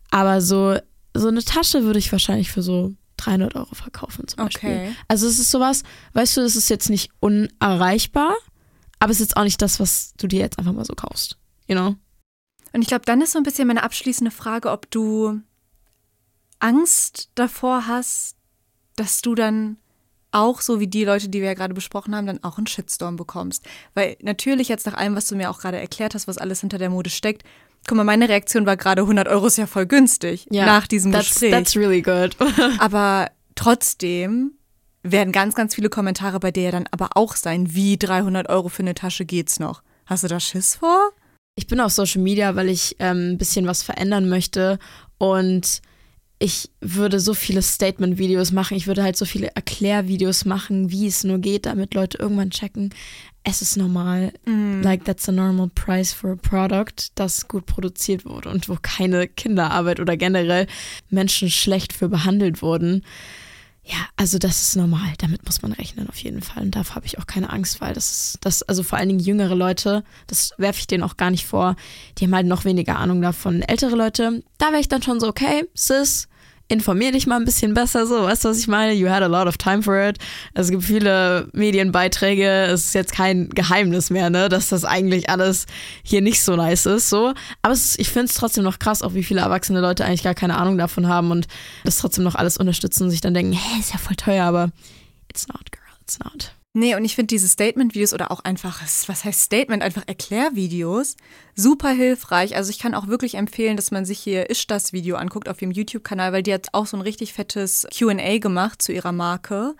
Aber 0.09 0.41
so, 0.41 0.77
so 1.13 1.29
eine 1.29 1.43
Tasche 1.43 1.83
würde 1.83 1.99
ich 1.99 2.11
wahrscheinlich 2.11 2.51
für 2.51 2.61
so 2.61 2.93
300 3.17 3.55
Euro 3.55 3.73
verkaufen 3.73 4.27
zum 4.27 4.45
Beispiel. 4.45 4.69
Okay. 4.69 4.95
Also 5.07 5.27
es 5.27 5.39
ist 5.39 5.51
sowas, 5.51 5.83
weißt 6.13 6.37
du, 6.37 6.41
es 6.41 6.55
ist 6.55 6.69
jetzt 6.69 6.89
nicht 6.89 7.09
unerreichbar, 7.19 8.35
aber 8.99 9.11
es 9.11 9.19
ist 9.19 9.29
jetzt 9.29 9.37
auch 9.37 9.43
nicht 9.43 9.61
das, 9.61 9.79
was 9.79 10.13
du 10.17 10.27
dir 10.27 10.39
jetzt 10.39 10.59
einfach 10.59 10.73
mal 10.73 10.85
so 10.85 10.93
kaufst. 10.93 11.37
You 11.67 11.75
know? 11.75 11.95
Und 12.73 12.81
ich 12.81 12.87
glaube, 12.87 13.05
dann 13.05 13.21
ist 13.21 13.33
so 13.33 13.39
ein 13.39 13.43
bisschen 13.43 13.67
meine 13.67 13.83
abschließende 13.83 14.31
Frage, 14.31 14.71
ob 14.71 14.89
du 14.91 15.41
Angst 16.59 17.29
davor 17.35 17.87
hast, 17.87 18.35
dass 18.95 19.21
du 19.21 19.35
dann 19.35 19.77
auch, 20.31 20.61
so 20.61 20.79
wie 20.79 20.87
die 20.87 21.03
Leute, 21.03 21.27
die 21.27 21.41
wir 21.41 21.47
ja 21.47 21.53
gerade 21.53 21.73
besprochen 21.73 22.15
haben, 22.15 22.25
dann 22.27 22.43
auch 22.43 22.57
einen 22.57 22.67
Shitstorm 22.67 23.17
bekommst. 23.17 23.65
Weil 23.93 24.15
natürlich 24.21 24.69
jetzt 24.69 24.85
nach 24.85 24.93
allem, 24.93 25.15
was 25.15 25.27
du 25.27 25.35
mir 25.35 25.49
auch 25.49 25.59
gerade 25.59 25.77
erklärt 25.79 26.15
hast, 26.15 26.27
was 26.27 26.37
alles 26.37 26.61
hinter 26.61 26.77
der 26.77 26.89
Mode 26.89 27.09
steckt, 27.09 27.43
guck 27.87 27.97
mal, 27.97 28.03
meine 28.05 28.29
Reaktion 28.29 28.65
war 28.65 28.77
gerade 28.77 29.01
100 29.01 29.27
Euro 29.27 29.47
ist 29.47 29.57
ja 29.57 29.67
voll 29.67 29.85
günstig 29.87 30.45
Ja, 30.49 30.65
nach 30.65 30.87
diesem 30.87 31.11
That's, 31.11 31.29
Gespräch. 31.29 31.51
that's 31.51 31.75
really 31.75 32.01
good. 32.01 32.37
aber 32.79 33.29
trotzdem 33.55 34.51
werden 35.03 35.33
ganz, 35.33 35.55
ganz 35.55 35.75
viele 35.75 35.89
Kommentare 35.89 36.39
bei 36.39 36.51
dir 36.51 36.63
ja 36.63 36.71
dann 36.71 36.87
aber 36.91 37.09
auch 37.15 37.35
sein, 37.35 37.73
wie 37.73 37.97
300 37.97 38.47
Euro 38.49 38.69
für 38.69 38.83
eine 38.83 38.93
Tasche 38.93 39.25
geht's 39.25 39.59
noch. 39.59 39.81
Hast 40.05 40.23
du 40.23 40.27
da 40.27 40.39
Schiss 40.39 40.75
vor? 40.75 41.09
Ich 41.61 41.67
bin 41.67 41.79
auf 41.79 41.91
Social 41.91 42.21
Media, 42.21 42.55
weil 42.55 42.69
ich 42.69 42.95
ähm, 42.97 43.33
ein 43.33 43.37
bisschen 43.37 43.67
was 43.67 43.83
verändern 43.83 44.27
möchte 44.27 44.79
und 45.19 45.83
ich 46.39 46.71
würde 46.81 47.19
so 47.19 47.35
viele 47.35 47.61
Statement-Videos 47.61 48.51
machen. 48.51 48.75
Ich 48.75 48.87
würde 48.87 49.03
halt 49.03 49.15
so 49.15 49.25
viele 49.25 49.51
Erklärvideos 49.53 50.45
machen, 50.45 50.89
wie 50.89 51.05
es 51.05 51.23
nur 51.23 51.37
geht, 51.37 51.67
damit 51.67 51.93
Leute 51.93 52.17
irgendwann 52.17 52.49
checken, 52.49 52.89
es 53.43 53.61
ist 53.61 53.77
normal. 53.77 54.33
Like 54.81 55.05
that's 55.05 55.29
a 55.29 55.31
normal 55.31 55.69
price 55.75 56.11
for 56.11 56.31
a 56.31 56.35
product, 56.35 57.11
das 57.13 57.47
gut 57.47 57.67
produziert 57.67 58.25
wurde 58.25 58.49
und 58.49 58.67
wo 58.67 58.77
keine 58.81 59.27
Kinderarbeit 59.27 59.99
oder 59.99 60.17
generell 60.17 60.65
Menschen 61.11 61.51
schlecht 61.51 61.93
für 61.93 62.09
behandelt 62.09 62.63
wurden. 62.63 63.03
Ja, 63.83 63.97
also 64.15 64.37
das 64.37 64.61
ist 64.61 64.75
normal. 64.75 65.13
Damit 65.17 65.45
muss 65.45 65.61
man 65.61 65.73
rechnen 65.73 66.07
auf 66.07 66.17
jeden 66.17 66.41
Fall. 66.41 66.63
Und 66.63 66.75
davor 66.75 66.97
habe 66.97 67.07
ich 67.07 67.17
auch 67.17 67.25
keine 67.25 67.49
Angst, 67.49 67.81
weil 67.81 67.93
das 67.93 68.11
ist, 68.11 68.37
das, 68.41 68.61
also 68.63 68.83
vor 68.83 68.99
allen 68.99 69.09
Dingen 69.09 69.19
jüngere 69.19 69.55
Leute, 69.55 70.03
das 70.27 70.51
werfe 70.57 70.79
ich 70.79 70.87
denen 70.87 71.03
auch 71.03 71.17
gar 71.17 71.31
nicht 71.31 71.45
vor, 71.45 71.75
die 72.17 72.25
haben 72.25 72.35
halt 72.35 72.45
noch 72.45 72.63
weniger 72.63 72.97
Ahnung 72.97 73.21
davon. 73.21 73.61
Ältere 73.63 73.95
Leute, 73.95 74.43
da 74.59 74.67
wäre 74.67 74.81
ich 74.81 74.89
dann 74.89 75.01
schon 75.01 75.19
so, 75.19 75.27
okay, 75.27 75.67
sis, 75.73 76.27
informier 76.71 77.11
dich 77.11 77.27
mal 77.27 77.35
ein 77.37 77.45
bisschen 77.45 77.73
besser, 77.73 78.07
so, 78.07 78.23
weißt 78.23 78.45
du, 78.45 78.49
was 78.49 78.57
ich 78.59 78.67
meine? 78.67 78.93
You 78.93 79.09
had 79.09 79.21
a 79.21 79.27
lot 79.27 79.47
of 79.47 79.57
time 79.57 79.83
for 79.83 79.95
it. 80.07 80.17
Es 80.53 80.69
gibt 80.69 80.83
viele 80.83 81.47
Medienbeiträge, 81.53 82.47
es 82.65 82.85
ist 82.85 82.93
jetzt 82.95 83.13
kein 83.13 83.49
Geheimnis 83.49 84.09
mehr, 84.09 84.29
ne, 84.29 84.49
dass 84.49 84.69
das 84.69 84.85
eigentlich 84.85 85.29
alles 85.29 85.65
hier 86.03 86.21
nicht 86.21 86.41
so 86.43 86.55
nice 86.55 86.85
ist, 86.85 87.09
so. 87.09 87.33
Aber 87.61 87.73
ist- 87.73 87.99
ich 87.99 88.09
finde 88.09 88.27
es 88.27 88.33
trotzdem 88.35 88.63
noch 88.63 88.79
krass, 88.79 89.01
auch 89.01 89.13
wie 89.13 89.23
viele 89.23 89.41
erwachsene 89.41 89.81
Leute 89.81 90.05
eigentlich 90.05 90.23
gar 90.23 90.33
keine 90.35 90.57
Ahnung 90.57 90.77
davon 90.77 91.07
haben 91.07 91.31
und 91.31 91.47
das 91.83 91.97
trotzdem 91.97 92.23
noch 92.23 92.35
alles 92.35 92.57
unterstützen 92.57 93.03
und 93.03 93.11
sich 93.11 93.21
dann 93.21 93.33
denken, 93.33 93.53
hä, 93.53 93.79
ist 93.79 93.91
ja 93.93 93.99
voll 93.99 94.15
teuer, 94.15 94.45
aber 94.45 94.69
it's 95.29 95.47
not, 95.47 95.71
girl, 95.71 95.83
it's 96.01 96.19
not. 96.19 96.51
Nee, 96.73 96.95
und 96.95 97.03
ich 97.03 97.15
finde 97.15 97.27
diese 97.27 97.49
Statement-Videos 97.49 98.13
oder 98.13 98.31
auch 98.31 98.39
einfach, 98.39 98.81
was 98.81 99.25
heißt 99.25 99.41
Statement, 99.41 99.83
einfach 99.83 100.03
Erklärvideos, 100.07 101.17
super 101.53 101.89
hilfreich. 101.89 102.55
Also 102.55 102.69
ich 102.69 102.79
kann 102.79 102.95
auch 102.95 103.07
wirklich 103.07 103.35
empfehlen, 103.35 103.75
dass 103.75 103.91
man 103.91 104.05
sich 104.05 104.19
hier 104.19 104.49
Ist 104.49 104.71
das 104.71 104.93
Video 104.93 105.17
anguckt 105.17 105.49
auf 105.49 105.61
ihrem 105.61 105.71
YouTube-Kanal, 105.71 106.31
weil 106.31 106.43
die 106.43 106.53
hat 106.53 106.67
auch 106.71 106.85
so 106.85 106.95
ein 106.95 107.01
richtig 107.01 107.33
fettes 107.33 107.85
Q&A 107.97 108.37
gemacht 108.37 108.81
zu 108.81 108.93
ihrer 108.93 109.11
Marke. 109.11 109.75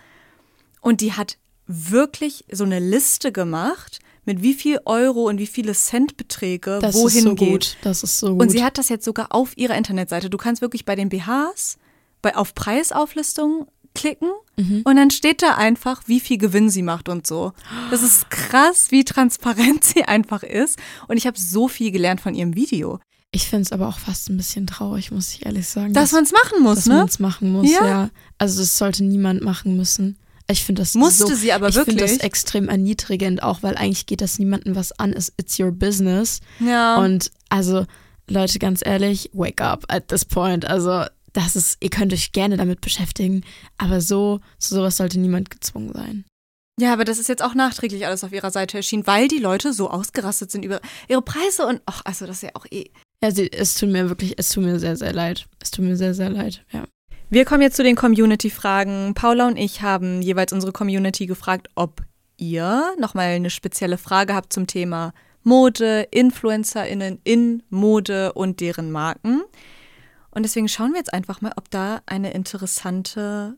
Und 0.81 0.99
die 0.99 1.13
hat 1.13 1.37
wirklich 1.65 2.43
so 2.51 2.65
eine 2.65 2.79
Liste 2.79 3.31
gemacht, 3.31 3.99
mit 4.25 4.41
wie 4.41 4.53
viel 4.53 4.79
Euro 4.85 5.27
und 5.29 5.39
wie 5.39 5.47
viele 5.47 5.73
Centbeträge 5.73 6.79
Das 6.81 6.95
wohin 6.95 7.17
ist 7.17 7.23
so 7.23 7.35
geht. 7.35 7.49
gut, 7.49 7.77
das 7.83 8.03
ist 8.03 8.19
so 8.19 8.33
gut. 8.33 8.41
Und 8.41 8.49
sie 8.49 8.63
hat 8.63 8.77
das 8.77 8.89
jetzt 8.89 9.05
sogar 9.05 9.27
auf 9.29 9.57
ihrer 9.57 9.75
Internetseite. 9.75 10.29
Du 10.29 10.37
kannst 10.37 10.61
wirklich 10.61 10.83
bei 10.85 10.95
den 10.95 11.09
BHs 11.09 11.77
bei, 12.21 12.35
auf 12.35 12.53
Klicken 13.93 14.29
und 14.83 14.95
dann 14.95 15.09
steht 15.09 15.41
da 15.41 15.55
einfach, 15.55 16.03
wie 16.05 16.19
viel 16.19 16.37
Gewinn 16.37 16.69
sie 16.69 16.83
macht 16.83 17.09
und 17.09 17.25
so. 17.25 17.53
Das 17.89 18.03
ist 18.03 18.29
krass, 18.29 18.87
wie 18.91 19.03
transparent 19.03 19.83
sie 19.83 20.03
einfach 20.03 20.43
ist. 20.43 20.77
Und 21.07 21.17
ich 21.17 21.25
habe 21.25 21.39
so 21.39 21.67
viel 21.67 21.91
gelernt 21.91 22.21
von 22.21 22.35
ihrem 22.35 22.55
Video. 22.55 22.99
ich 23.31 23.47
finde 23.47 23.63
es 23.63 23.71
aber 23.71 23.87
auch 23.87 23.97
fast 23.97 24.29
ein 24.29 24.37
bisschen 24.37 24.67
traurig, 24.67 25.09
muss 25.11 25.33
ich 25.33 25.45
ehrlich 25.45 25.67
sagen. 25.67 25.93
Dass 25.93 26.11
man 26.11 26.25
es 26.25 26.31
machen 26.31 26.61
muss, 26.61 26.75
dass 26.75 26.85
ne? 26.87 26.95
man 26.95 27.07
es 27.07 27.19
machen 27.19 27.51
muss, 27.51 27.71
Ja. 27.71 27.87
ja. 27.87 28.09
Also 28.37 28.59
das 28.59 28.77
sollte 28.77 29.03
niemand 29.03 29.41
machen 29.41 29.75
müssen. 29.77 30.17
Ich 30.49 30.63
finde 30.65 30.81
das 30.81 30.95
Musste 30.95 31.27
so, 31.27 31.33
sie 31.35 31.53
aber 31.53 31.69
ich 31.69 31.75
finde 31.75 31.95
das 31.95 32.11
wirklich? 32.11 32.23
extrem 32.23 32.67
erniedrigend, 32.69 33.41
auch 33.41 33.63
weil 33.63 33.77
eigentlich 33.77 34.05
geht 34.05 34.21
das 34.21 34.37
niemandem 34.37 34.75
was 34.75 34.91
an. 34.91 35.13
It's 35.13 35.59
your 35.59 35.71
business. 35.71 36.39
Ja. 36.59 36.97
Und 36.97 37.31
also 37.49 37.85
Leute, 38.29 38.59
ganz 38.59 38.81
ehrlich, 38.85 39.29
wake 39.33 39.61
up 39.61 39.85
at 39.87 40.09
this 40.09 40.25
point. 40.25 40.65
Also 40.65 41.05
das 41.33 41.55
ist, 41.55 41.77
ihr 41.81 41.89
könnt 41.89 42.13
euch 42.13 42.31
gerne 42.31 42.57
damit 42.57 42.81
beschäftigen, 42.81 43.43
aber 43.77 44.01
so 44.01 44.39
zu 44.57 44.75
sowas 44.75 44.97
sollte 44.97 45.19
niemand 45.19 45.49
gezwungen 45.49 45.93
sein. 45.93 46.25
ja, 46.79 46.93
aber 46.93 47.05
das 47.05 47.19
ist 47.19 47.29
jetzt 47.29 47.43
auch 47.43 47.53
nachträglich 47.53 48.05
alles 48.05 48.23
auf 48.23 48.33
ihrer 48.33 48.51
Seite 48.51 48.77
erschienen, 48.77 49.07
weil 49.07 49.27
die 49.27 49.39
Leute 49.39 49.73
so 49.73 49.89
ausgerastet 49.89 50.51
sind 50.51 50.65
über 50.65 50.81
ihre 51.07 51.21
Preise 51.21 51.67
und 51.67 51.81
ach, 51.85 52.01
also 52.05 52.25
das 52.25 52.37
ist 52.37 52.43
ja 52.43 52.49
auch 52.55 52.65
eh. 52.71 52.89
Ja, 53.23 53.31
sie, 53.31 53.51
es 53.51 53.75
tut 53.75 53.89
mir 53.89 54.09
wirklich, 54.09 54.33
es 54.37 54.49
tut 54.49 54.63
mir 54.63 54.79
sehr, 54.79 54.97
sehr 54.97 55.13
leid. 55.13 55.45
Es 55.59 55.69
tut 55.69 55.85
mir 55.85 55.95
sehr, 55.95 56.13
sehr 56.13 56.29
leid, 56.29 56.65
ja. 56.71 56.85
Wir 57.29 57.45
kommen 57.45 57.61
jetzt 57.61 57.77
zu 57.77 57.83
den 57.83 57.95
Community-Fragen. 57.95 59.13
Paula 59.13 59.47
und 59.47 59.55
ich 59.55 59.81
haben 59.81 60.21
jeweils 60.21 60.51
unsere 60.51 60.73
Community 60.73 61.27
gefragt, 61.27 61.69
ob 61.75 62.01
ihr 62.35 62.93
nochmal 62.99 63.27
eine 63.27 63.49
spezielle 63.49 63.97
Frage 63.97 64.33
habt 64.33 64.51
zum 64.51 64.67
Thema 64.67 65.13
Mode, 65.43 66.07
InfluencerInnen 66.11 67.21
in 67.23 67.63
Mode 67.69 68.33
und 68.33 68.59
deren 68.59 68.91
Marken. 68.91 69.43
Und 70.31 70.43
deswegen 70.43 70.67
schauen 70.67 70.91
wir 70.91 70.99
jetzt 70.99 71.13
einfach 71.13 71.41
mal, 71.41 71.53
ob 71.57 71.69
da 71.69 72.01
eine 72.05 72.31
interessante 72.31 73.57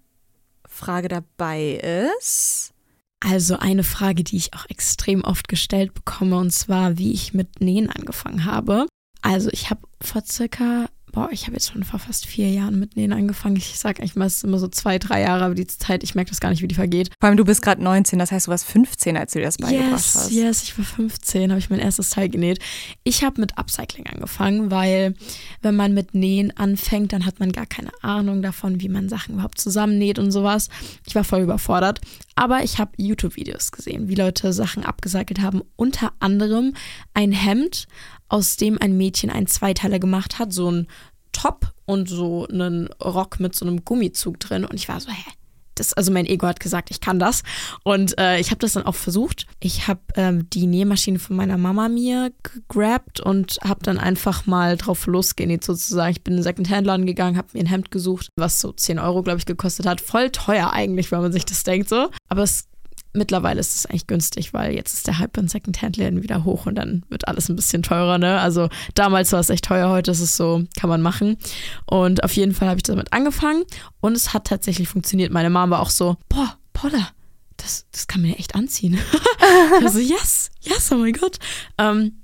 Frage 0.68 1.08
dabei 1.08 2.10
ist. 2.18 2.74
Also 3.20 3.58
eine 3.58 3.84
Frage, 3.84 4.24
die 4.24 4.36
ich 4.36 4.54
auch 4.54 4.66
extrem 4.70 5.24
oft 5.24 5.48
gestellt 5.48 5.94
bekomme, 5.94 6.38
und 6.38 6.52
zwar, 6.52 6.98
wie 6.98 7.14
ich 7.14 7.34
mit 7.34 7.62
Nähen 7.62 7.90
angefangen 7.90 8.44
habe. 8.46 8.88
Also 9.22 9.50
ich 9.52 9.70
habe 9.70 9.82
vor 10.02 10.24
circa, 10.26 10.88
boah, 11.14 11.30
ich 11.32 11.44
habe 11.44 11.54
jetzt 11.54 11.72
schon 11.72 11.84
vor 11.84 12.00
fast 12.00 12.26
vier 12.26 12.50
Jahren 12.50 12.80
mit 12.80 12.96
Nähen 12.98 13.14
angefangen. 13.14 13.56
Ich 13.56 13.78
sage 13.80 14.02
eigentlich 14.02 14.16
meistens 14.16 14.44
immer 14.44 14.58
so 14.58 14.68
zwei, 14.68 14.98
drei 14.98 15.22
Jahre, 15.22 15.46
aber 15.46 15.54
die 15.56 15.68
Zeit, 15.68 16.04
ich 16.04 16.16
merke 16.16 16.32
das 16.32 16.40
gar 16.42 16.50
nicht, 16.50 16.62
wie 16.64 16.68
die 16.68 16.76
vergeht. 16.76 17.12
Vor 17.20 17.30
allem, 17.30 17.38
du 17.38 17.46
bist 17.46 17.62
gerade 17.62 17.82
19, 17.84 18.18
das 18.20 18.32
heißt, 18.32 18.48
du 18.48 18.52
warst 18.52 18.66
15, 18.66 19.16
als 19.16 19.32
du 19.32 19.40
dir 19.40 19.46
das 19.46 19.58
beigebracht 19.58 19.92
Yes, 19.92 20.16
hast. 20.16 20.32
yes, 20.32 20.64
ich 20.64 20.78
war 20.78 20.84
15, 20.86 21.52
habe 21.52 21.60
ich 21.60 21.70
mein 21.70 21.80
erstes 21.80 22.10
Teil 22.10 22.30
genäht. 22.30 22.60
Ich 23.04 23.24
habe 23.24 23.40
mit 23.40 23.58
Upcycling 23.58 24.08
angefangen, 24.08 24.72
weil 24.72 25.14
wenn 25.62 25.76
man 25.76 25.94
mit 25.94 26.16
Nähen 26.16 26.56
anfängt, 26.58 27.14
dann 27.14 27.26
hat 27.28 27.40
man 27.40 27.52
gar 27.52 27.68
keine 27.68 27.92
Ahnung 28.02 28.42
davon, 28.42 28.82
wie 28.82 28.90
man 28.90 29.08
Sachen 29.08 29.36
überhaupt 29.36 29.62
zusammennäht 29.62 30.18
und 30.18 30.32
sowas. 30.32 30.70
Ich 31.06 31.14
war 31.14 31.24
voll 31.24 31.42
überfordert. 31.42 32.02
Aber 32.36 32.64
ich 32.64 32.80
habe 32.80 32.92
YouTube-Videos 32.98 33.72
gesehen, 33.72 34.08
wie 34.08 34.16
Leute 34.16 34.54
Sachen 34.54 34.84
abgecycelt 34.84 35.42
haben. 35.42 35.62
Unter 35.76 36.14
anderem 36.20 36.74
ein 37.14 37.32
Hemd, 37.32 37.88
aus 38.28 38.58
dem 38.58 38.80
ein 38.82 38.98
Mädchen 38.98 39.30
einen 39.30 39.48
Zweiteiler 39.48 40.00
gemacht 40.00 40.40
hat, 40.40 40.52
so 40.52 40.72
ein 40.72 40.88
Top 41.32 41.74
und 41.86 42.10
so 42.10 42.48
einen 42.48 42.88
Rock 42.94 43.40
mit 43.40 43.56
so 43.56 43.66
einem 43.66 43.86
Gummizug 43.86 44.40
drin. 44.40 44.66
Und 44.66 44.76
ich 44.76 44.90
war 44.90 45.00
so, 45.00 45.12
hä? 45.12 45.32
Das, 45.76 45.94
also 45.94 46.12
mein 46.12 46.26
Ego 46.26 46.48
hat 46.48 46.60
gesagt, 46.60 46.92
ich 46.92 47.02
kann 47.02 47.20
das. 47.20 47.44
Und 47.84 48.18
äh, 48.20 48.40
ich 48.40 48.52
habe 48.52 48.60
das 48.60 48.74
dann 48.74 48.86
auch 48.86 48.96
versucht. 48.96 49.48
Ich 49.60 49.88
habe 49.88 50.02
ähm, 50.16 50.50
die 50.50 50.68
Nähmaschine 50.68 51.20
von 51.20 51.36
meiner 51.36 51.58
Mama 51.58 51.90
mir 51.90 52.32
gegrabt 52.44 53.20
und 53.20 53.60
habe 53.64 53.82
dann 53.84 53.98
einfach 53.98 54.46
mal 54.46 54.78
drauf 54.78 55.06
losgenäht 55.08 55.64
sozusagen. 55.64 56.12
Ich 56.12 56.24
bin 56.24 56.34
in 56.34 56.38
den 56.38 56.44
Secondhand-Laden 56.44 57.06
gegangen, 57.06 57.38
habe 57.38 57.50
mir 57.54 57.62
ein 57.62 57.68
Hemd 57.68 57.92
gesucht, 57.92 58.30
was 58.36 58.60
so 58.60 58.72
10 58.72 59.00
Euro, 59.00 59.24
glaube 59.24 59.40
ich, 59.40 59.46
gekostet 59.46 59.86
hat. 59.86 60.02
Voll 60.02 60.30
teuer 60.30 60.72
eigentlich, 60.72 61.12
wenn 61.12 61.22
man 61.22 61.32
sich 61.32 61.46
das 61.46 61.64
denkt 61.64 61.90
so. 61.90 62.10
Aber 62.30 62.44
es 62.44 62.68
mittlerweile 63.14 63.60
ist 63.60 63.76
es 63.76 63.86
eigentlich 63.86 64.08
günstig, 64.08 64.54
weil 64.54 64.74
jetzt 64.74 64.94
ist 64.94 65.08
der 65.08 65.20
Hype 65.20 65.38
in 65.38 65.48
Secondhand-Läden 65.48 66.24
wieder 66.24 66.44
hoch 66.44 66.66
und 66.66 66.76
dann 66.76 67.04
wird 67.10 67.28
alles 67.28 67.50
ein 67.50 67.56
bisschen 67.56 67.84
teurer, 67.84 68.18
ne? 68.18 68.40
Also 68.40 68.70
damals 68.96 69.32
war 69.32 69.40
es 69.40 69.50
echt 69.50 69.66
teuer, 69.66 69.90
heute 69.90 70.12
ist 70.12 70.20
es 70.20 70.36
so, 70.36 70.64
kann 70.80 70.90
man 70.90 71.02
machen. 71.02 71.38
Und 71.86 72.24
auf 72.24 72.34
jeden 72.34 72.54
Fall 72.54 72.68
habe 72.68 72.78
ich 72.78 72.84
damit 72.84 73.14
angefangen 73.14 73.64
und 74.02 74.16
es 74.16 74.34
hat 74.34 74.46
tatsächlich 74.46 74.88
funktioniert. 74.88 75.32
Meine 75.32 75.50
Mom 75.50 75.70
war 75.70 75.82
auch 75.82 75.90
so, 75.90 76.18
boah, 76.30 76.58
Paula, 76.74 77.10
das, 77.58 77.86
das 77.92 78.08
kann 78.08 78.22
man 78.22 78.32
ja 78.32 78.38
echt 78.38 78.56
anziehen. 78.56 79.00
also, 79.84 80.00
yes, 80.00 80.50
yes, 80.62 80.92
oh 80.92 80.96
mein 80.96 81.14
Gott. 81.14 81.40
Ähm, 81.78 82.23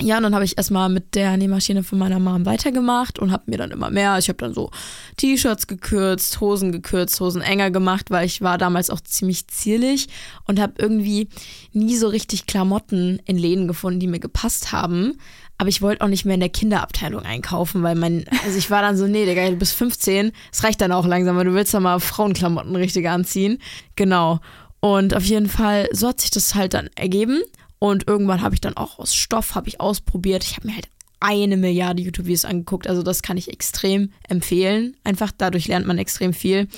ja, 0.00 0.16
und 0.16 0.22
dann 0.22 0.34
habe 0.34 0.44
ich 0.44 0.56
erstmal 0.56 0.88
mit 0.88 1.14
der 1.14 1.36
Nähmaschine 1.36 1.82
von 1.82 1.98
meiner 1.98 2.18
Mom 2.18 2.46
weitergemacht 2.46 3.18
und 3.18 3.32
habe 3.32 3.44
mir 3.46 3.58
dann 3.58 3.70
immer 3.70 3.90
mehr. 3.90 4.18
Ich 4.18 4.28
habe 4.28 4.38
dann 4.38 4.54
so 4.54 4.70
T-Shirts 5.16 5.66
gekürzt, 5.66 6.40
Hosen 6.40 6.72
gekürzt, 6.72 7.20
Hosen 7.20 7.42
enger 7.42 7.70
gemacht, 7.70 8.10
weil 8.10 8.26
ich 8.26 8.40
war 8.40 8.58
damals 8.58 8.90
auch 8.90 9.00
ziemlich 9.00 9.48
zierlich 9.48 10.08
und 10.46 10.60
habe 10.60 10.74
irgendwie 10.78 11.28
nie 11.72 11.96
so 11.96 12.08
richtig 12.08 12.46
Klamotten 12.46 13.20
in 13.24 13.38
Läden 13.38 13.68
gefunden, 13.68 14.00
die 14.00 14.06
mir 14.06 14.20
gepasst 14.20 14.72
haben. 14.72 15.18
Aber 15.58 15.68
ich 15.68 15.82
wollte 15.82 16.02
auch 16.02 16.08
nicht 16.08 16.24
mehr 16.24 16.34
in 16.34 16.40
der 16.40 16.48
Kinderabteilung 16.48 17.22
einkaufen, 17.22 17.82
weil 17.82 17.94
mein, 17.94 18.24
also 18.44 18.56
ich 18.56 18.70
war 18.70 18.80
dann 18.80 18.96
so, 18.96 19.06
nee, 19.06 19.26
Digga, 19.26 19.50
du 19.50 19.56
bist 19.56 19.74
15, 19.74 20.32
es 20.50 20.64
reicht 20.64 20.80
dann 20.80 20.90
auch 20.90 21.06
langsam, 21.06 21.36
weil 21.36 21.44
du 21.44 21.52
willst 21.52 21.74
dann 21.74 21.82
mal 21.82 22.00
Frauenklamotten 22.00 22.74
richtig 22.76 23.06
anziehen. 23.06 23.58
Genau. 23.94 24.40
Und 24.80 25.14
auf 25.14 25.24
jeden 25.24 25.50
Fall, 25.50 25.90
so 25.92 26.08
hat 26.08 26.22
sich 26.22 26.30
das 26.30 26.54
halt 26.54 26.72
dann 26.72 26.88
ergeben. 26.94 27.42
Und 27.80 28.06
irgendwann 28.06 28.42
habe 28.42 28.54
ich 28.54 28.60
dann 28.60 28.76
auch 28.76 28.98
aus 29.00 29.14
Stoff 29.14 29.56
habe 29.56 29.68
ich 29.68 29.80
ausprobiert. 29.80 30.44
Ich 30.44 30.56
habe 30.56 30.68
mir 30.68 30.74
halt 30.74 30.88
eine 31.18 31.56
Milliarde 31.56 32.02
YouTube-Videos 32.02 32.44
angeguckt. 32.44 32.86
Also 32.86 33.02
das 33.02 33.22
kann 33.22 33.36
ich 33.36 33.48
extrem 33.48 34.12
empfehlen. 34.28 34.96
Einfach 35.02 35.32
dadurch 35.36 35.66
lernt 35.66 35.86
man 35.86 35.98
extrem 35.98 36.32
viel. 36.32 36.68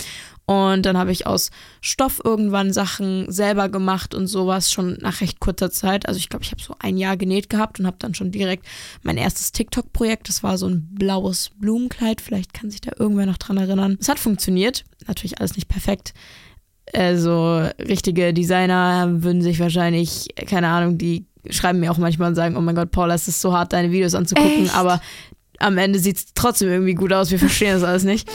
Und 0.47 0.87
dann 0.87 0.97
habe 0.97 1.13
ich 1.13 1.27
aus 1.27 1.51
Stoff 1.81 2.21
irgendwann 2.25 2.73
Sachen 2.73 3.31
selber 3.31 3.69
gemacht 3.69 4.15
und 4.15 4.27
sowas 4.27 4.73
schon 4.73 4.99
nach 5.01 5.21
recht 5.21 5.41
kurzer 5.41 5.71
Zeit. 5.71 6.07
Also 6.07 6.19
ich 6.19 6.29
glaube, 6.29 6.45
ich 6.45 6.51
habe 6.51 6.63
so 6.63 6.75
ein 6.79 6.97
Jahr 6.97 7.17
genäht 7.17 7.49
gehabt 7.49 7.79
und 7.79 7.87
habe 7.87 7.97
dann 7.99 8.15
schon 8.15 8.33
direkt 8.33 8.67
mein 9.03 9.17
erstes 9.17 9.53
TikTok-Projekt. 9.53 10.29
Das 10.29 10.43
war 10.43 10.59
so 10.59 10.69
ein 10.69 10.89
blaues 10.95 11.51
Blumenkleid. 11.59 12.21
Vielleicht 12.21 12.55
kann 12.55 12.71
sich 12.71 12.81
da 12.81 12.93
irgendwer 12.99 13.27
noch 13.27 13.39
dran 13.39 13.57
erinnern. 13.57 13.97
Es 14.01 14.09
hat 14.09 14.19
funktioniert. 14.19 14.85
Natürlich 15.07 15.39
alles 15.41 15.57
nicht 15.57 15.69
perfekt. 15.69 16.15
Also 16.93 17.67
richtige 17.79 18.35
Designer 18.35 19.09
würden 19.23 19.43
sich 19.43 19.61
wahrscheinlich, 19.61 20.29
keine 20.47 20.69
Ahnung, 20.69 20.99
die 20.99 21.27
schreiben 21.51 21.81
mir 21.81 21.91
auch 21.91 21.99
manchmal 21.99 22.29
und 22.29 22.35
sagen, 22.35 22.57
oh 22.57 22.61
mein 22.61 22.75
Gott, 22.75 22.91
Paula, 22.91 23.15
es 23.15 23.29
ist 23.29 23.41
so 23.41 23.53
hart, 23.53 23.73
deine 23.73 23.91
Videos 23.91 24.15
anzugucken, 24.15 24.65
Echt? 24.65 24.77
aber 24.77 25.01
am 25.59 25.79
Ende 25.79 25.99
sieht 25.99 26.17
es 26.17 26.27
trotzdem 26.35 26.69
irgendwie 26.69 26.95
gut 26.95 27.13
aus. 27.13 27.31
Wir 27.31 27.39
verstehen 27.39 27.75
das 27.75 27.85
alles 27.85 28.05
nicht. 28.05 28.29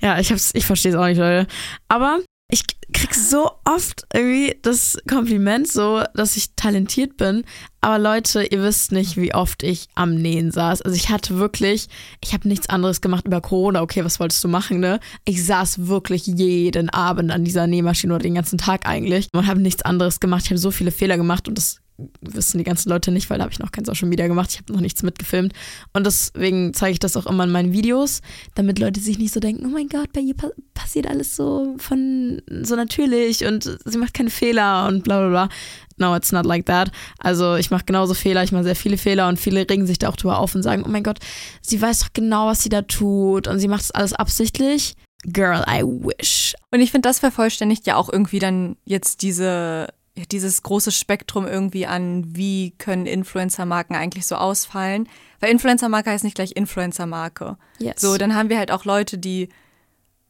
Ja, 0.00 0.18
ich, 0.18 0.30
hab's, 0.30 0.50
ich 0.54 0.66
verstehe 0.66 0.92
es 0.92 0.98
auch 0.98 1.06
nicht, 1.06 1.18
Leute. 1.18 1.46
Aber 1.88 2.18
ich 2.54 2.62
krieg 2.92 3.12
so 3.16 3.50
oft 3.64 4.06
irgendwie 4.14 4.56
das 4.62 4.96
Kompliment, 5.08 5.66
so, 5.66 6.04
dass 6.14 6.36
ich 6.36 6.54
talentiert 6.54 7.16
bin. 7.16 7.42
Aber 7.80 7.98
Leute, 7.98 8.44
ihr 8.44 8.62
wisst 8.62 8.92
nicht, 8.92 9.16
wie 9.16 9.34
oft 9.34 9.64
ich 9.64 9.88
am 9.96 10.14
Nähen 10.14 10.52
saß. 10.52 10.82
Also 10.82 10.96
ich 10.96 11.10
hatte 11.10 11.36
wirklich, 11.38 11.88
ich 12.20 12.32
habe 12.32 12.46
nichts 12.46 12.68
anderes 12.68 13.00
gemacht 13.00 13.26
über 13.26 13.40
Corona. 13.40 13.82
Okay, 13.82 14.04
was 14.04 14.20
wolltest 14.20 14.44
du 14.44 14.48
machen, 14.48 14.78
ne? 14.78 15.00
Ich 15.24 15.44
saß 15.44 15.88
wirklich 15.88 16.28
jeden 16.28 16.90
Abend 16.90 17.32
an 17.32 17.44
dieser 17.44 17.66
Nähmaschine 17.66 18.14
oder 18.14 18.22
den 18.22 18.34
ganzen 18.34 18.56
Tag 18.56 18.86
eigentlich 18.86 19.26
und 19.32 19.48
habe 19.48 19.60
nichts 19.60 19.82
anderes 19.82 20.20
gemacht. 20.20 20.44
Ich 20.44 20.50
habe 20.50 20.58
so 20.58 20.70
viele 20.70 20.92
Fehler 20.92 21.16
gemacht 21.16 21.48
und 21.48 21.58
das 21.58 21.80
wissen 22.20 22.58
die 22.58 22.64
ganzen 22.64 22.88
Leute 22.88 23.12
nicht, 23.12 23.30
weil 23.30 23.38
da 23.38 23.44
habe 23.44 23.52
ich 23.52 23.60
noch 23.60 23.70
kein 23.70 23.84
Social 23.84 24.08
Media 24.08 24.26
gemacht. 24.26 24.50
Ich 24.50 24.58
habe 24.58 24.72
noch 24.72 24.80
nichts 24.80 25.02
mitgefilmt. 25.02 25.52
Und 25.92 26.04
deswegen 26.04 26.74
zeige 26.74 26.92
ich 26.92 26.98
das 26.98 27.16
auch 27.16 27.26
immer 27.26 27.44
in 27.44 27.52
meinen 27.52 27.72
Videos, 27.72 28.20
damit 28.54 28.78
Leute 28.78 29.00
sich 29.00 29.18
nicht 29.18 29.32
so 29.32 29.40
denken, 29.40 29.66
oh 29.66 29.70
mein 29.70 29.88
Gott, 29.88 30.12
bei 30.12 30.20
ihr 30.20 30.34
pa 30.34 30.50
passiert 30.74 31.06
alles 31.06 31.36
so 31.36 31.76
von 31.78 32.42
so 32.62 32.74
natürlich 32.74 33.44
und 33.46 33.78
sie 33.84 33.98
macht 33.98 34.12
keine 34.12 34.30
Fehler 34.30 34.88
und 34.88 35.04
bla 35.04 35.20
bla 35.20 35.28
bla. 35.28 35.48
No, 35.96 36.16
it's 36.16 36.32
not 36.32 36.44
like 36.44 36.66
that. 36.66 36.90
Also 37.18 37.54
ich 37.54 37.70
mache 37.70 37.84
genauso 37.84 38.14
Fehler, 38.14 38.42
ich 38.42 38.50
mache 38.50 38.64
sehr 38.64 38.76
viele 38.76 38.98
Fehler 38.98 39.28
und 39.28 39.38
viele 39.38 39.68
regen 39.68 39.86
sich 39.86 39.98
da 39.98 40.08
auch 40.08 40.16
drüber 40.16 40.38
auf 40.38 40.54
und 40.54 40.64
sagen, 40.64 40.82
oh 40.84 40.90
mein 40.90 41.04
Gott, 41.04 41.20
sie 41.62 41.80
weiß 41.80 42.00
doch 42.00 42.12
genau, 42.12 42.48
was 42.48 42.62
sie 42.62 42.68
da 42.68 42.82
tut 42.82 43.46
und 43.46 43.60
sie 43.60 43.68
macht 43.68 43.82
das 43.82 43.92
alles 43.92 44.12
absichtlich. 44.12 44.96
Girl, 45.26 45.64
I 45.68 45.82
wish. 45.82 46.54
Und 46.70 46.80
ich 46.80 46.90
finde, 46.90 47.08
das 47.08 47.20
vervollständigt 47.20 47.86
ja 47.86 47.96
auch 47.96 48.12
irgendwie 48.12 48.40
dann 48.40 48.76
jetzt 48.84 49.22
diese, 49.22 49.88
dieses 50.30 50.62
große 50.62 50.92
Spektrum 50.92 51.46
irgendwie 51.46 51.86
an, 51.86 52.24
wie 52.36 52.72
können 52.78 53.06
Influencer-Marken 53.06 53.94
eigentlich 53.96 54.26
so 54.26 54.36
ausfallen. 54.36 55.08
Weil 55.40 55.50
Influencer-Marke 55.50 56.10
heißt 56.10 56.22
nicht 56.24 56.36
gleich 56.36 56.52
Influencer-Marke. 56.54 57.56
Yes. 57.78 58.00
So, 58.00 58.16
dann 58.16 58.34
haben 58.34 58.48
wir 58.48 58.58
halt 58.58 58.70
auch 58.70 58.84
Leute, 58.84 59.18
die 59.18 59.48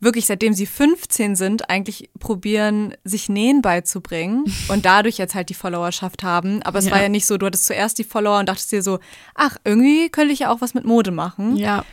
wirklich 0.01 0.27
seitdem 0.27 0.53
sie 0.55 0.66
15 0.66 1.35
sind, 1.37 1.70
eigentlich 1.70 2.11
probieren, 2.18 2.94
sich 3.05 3.29
Nähen 3.29 3.62
beizubringen 3.62 4.44
und 4.68 4.85
dadurch 4.85 5.18
jetzt 5.18 5.35
halt 5.35 5.49
die 5.49 5.55
Followerschaft 5.55 6.23
haben. 6.23 6.62
Aber 6.62 6.79
es 6.79 6.87
Ja. 6.87 6.92
war 6.92 7.03
ja 7.03 7.09
nicht 7.09 7.27
so, 7.27 7.37
du 7.38 7.47
hattest 7.47 7.66
zuerst 7.66 7.99
die 7.99 8.05
Follower 8.05 8.38
und 8.38 8.49
dachtest 8.49 8.73
dir 8.73 8.83
so, 8.83 8.99
ach, 9.35 9.57
irgendwie 9.64 10.09
könnte 10.11 10.33
ich 10.33 10.40
ja 10.40 10.51
auch 10.51 10.61
was 10.61 10.75
mit 10.75 10.85
Mode 10.85 11.11
machen. 11.11 11.57
Ja, 11.57 11.85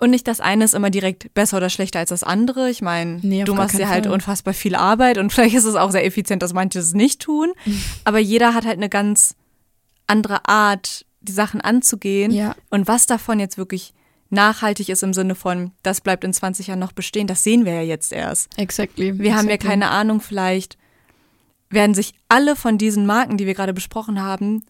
Und 0.00 0.10
nicht 0.10 0.26
das 0.26 0.40
eine 0.40 0.64
ist 0.64 0.74
immer 0.74 0.88
direkt 0.88 1.32
besser 1.34 1.58
oder 1.58 1.68
schlechter 1.68 1.98
als 1.98 2.08
das 2.08 2.22
andere. 2.22 2.70
Ich 2.70 2.80
meine, 2.80 3.20
Nee, 3.22 3.44
du 3.44 3.54
machst 3.54 3.78
dir 3.78 3.88
halt 3.88 4.06
Fall. 4.06 4.14
unfassbar 4.14 4.54
viel 4.54 4.74
Arbeit 4.74 5.18
und 5.18 5.30
vielleicht 5.32 5.54
ist 5.54 5.66
es 5.66 5.74
auch 5.74 5.90
sehr 5.90 6.04
effizient, 6.06 6.42
dass 6.42 6.54
manche 6.54 6.78
es 6.78 6.94
nicht 6.94 7.20
tun. 7.20 7.52
Mhm. 7.66 7.82
Aber 8.04 8.18
jeder 8.18 8.54
hat 8.54 8.64
halt 8.64 8.78
eine 8.78 8.88
ganz 8.88 9.36
andere 10.06 10.48
Art, 10.48 11.04
die 11.20 11.32
Sachen 11.32 11.60
anzugehen. 11.60 12.32
Ja. 12.32 12.56
Und 12.70 12.88
was 12.88 13.06
davon 13.06 13.38
jetzt 13.38 13.58
wirklich 13.58 13.92
nachhaltig 14.30 14.88
ist 14.88 15.02
im 15.02 15.12
Sinne 15.12 15.34
von, 15.34 15.72
das 15.82 16.00
bleibt 16.00 16.24
in 16.24 16.32
20 16.32 16.68
Jahren 16.68 16.78
noch 16.78 16.92
bestehen, 16.92 17.26
das 17.26 17.42
sehen 17.42 17.64
wir 17.64 17.74
ja 17.74 17.82
jetzt 17.82 18.12
erst. 18.12 18.48
exactly. 18.56 19.18
Wir 19.18 19.36
haben 19.36 19.48
ja 19.48 19.54
exactly. 19.54 19.68
keine 19.68 19.90
Ahnung, 19.90 20.20
vielleicht 20.20 20.78
werden 21.68 21.94
sich 21.94 22.14
alle 22.28 22.56
von 22.56 22.78
diesen 22.78 23.06
Marken, 23.06 23.36
die 23.36 23.46
wir 23.46 23.54
gerade 23.54 23.74
besprochen 23.74 24.22
haben, 24.22 24.64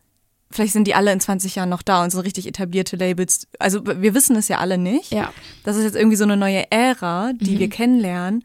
vielleicht 0.51 0.73
sind 0.73 0.87
die 0.87 0.95
alle 0.95 1.13
in 1.13 1.21
20 1.21 1.55
Jahren 1.55 1.69
noch 1.69 1.83
da 1.83 2.03
und 2.03 2.11
sind 2.11 2.21
richtig 2.21 2.47
etablierte 2.47 2.97
Labels. 2.97 3.47
Also 3.59 3.85
wir 3.87 4.15
wissen 4.15 4.37
es 4.37 4.49
ja 4.49 4.59
alle 4.59 4.79
nicht. 4.79 5.13
Ja. 5.13 5.33
Das 5.65 5.77
ist 5.77 5.85
jetzt 5.85 5.97
irgendwie 5.97 6.17
so 6.17 6.25
eine 6.25 6.37
neue 6.37 6.71
Ära, 6.71 7.33
die 7.35 7.55
Mhm. 7.55 7.59
wir 7.59 7.69
kennenlernen. 7.69 8.45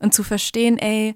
Und 0.00 0.14
zu 0.14 0.22
verstehen, 0.24 0.78
ey, 0.78 1.14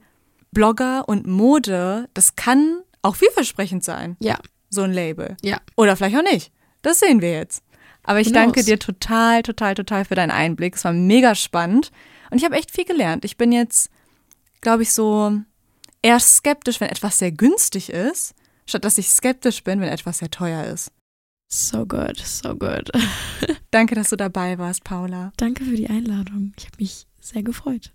Blogger 0.53 1.09
und 1.09 1.27
Mode, 1.27 2.09
das 2.15 2.37
kann 2.37 2.79
auch 3.03 3.17
vielversprechend 3.17 3.83
sein, 3.85 4.17
Ja, 4.21 4.39
so 4.71 4.83
ein 4.83 4.93
Label. 4.93 5.37
ja. 5.43 5.59
Oder 5.77 5.97
vielleicht 5.97 6.17
auch 6.17 6.23
nicht. 6.33 6.53
Das 6.83 7.01
sehen 7.01 7.21
wir 7.21 7.33
jetzt. 7.33 7.63
Aber 8.05 8.21
ich 8.21 8.31
danke 8.31 8.63
dir 8.63 8.79
total, 8.79 9.43
total, 9.43 9.75
total 9.75 10.05
für 10.05 10.15
deinen 10.15 10.31
Einblick. 10.31 10.77
Es 10.77 10.85
war 10.85 10.93
mega 10.93 11.35
spannend. 11.35 11.91
Und 12.31 12.39
ich 12.39 12.45
habe 12.45 12.55
echt 12.55 12.71
viel 12.71 12.85
gelernt. 12.85 13.25
Ich 13.25 13.37
bin 13.37 13.51
jetzt, 13.51 13.91
glaube 14.61 14.85
ich, 14.85 14.93
so 14.93 15.33
eher 16.03 16.21
skeptisch, 16.21 16.81
wenn 16.81 16.89
etwas 16.89 17.19
sehr 17.19 17.33
günstig 17.33 17.91
ist, 17.91 18.35
statt 18.67 18.85
dass 18.85 18.99
ich 18.99 19.09
skeptisch 19.09 19.63
bin, 19.63 19.81
wenn 19.81 19.89
etwas 19.89 20.19
sehr 20.19 20.31
teuer 20.31 20.65
ist. 20.65 20.91
So 21.49 21.87
good, 21.87 22.19
so 22.19 22.55
good. 22.55 22.91
Danke, 23.71 23.95
dass 23.95 24.11
du 24.11 24.17
dabei 24.17 24.59
warst, 24.59 24.83
Paula. 24.85 25.33
Danke 25.37 25.65
für 25.65 25.77
die 25.77 25.89
Einladung. 25.89 26.53
Ich 26.57 26.67
habe 26.67 26.77
mich 26.79 27.07
sehr 27.21 27.43
gefreut. 27.43 27.93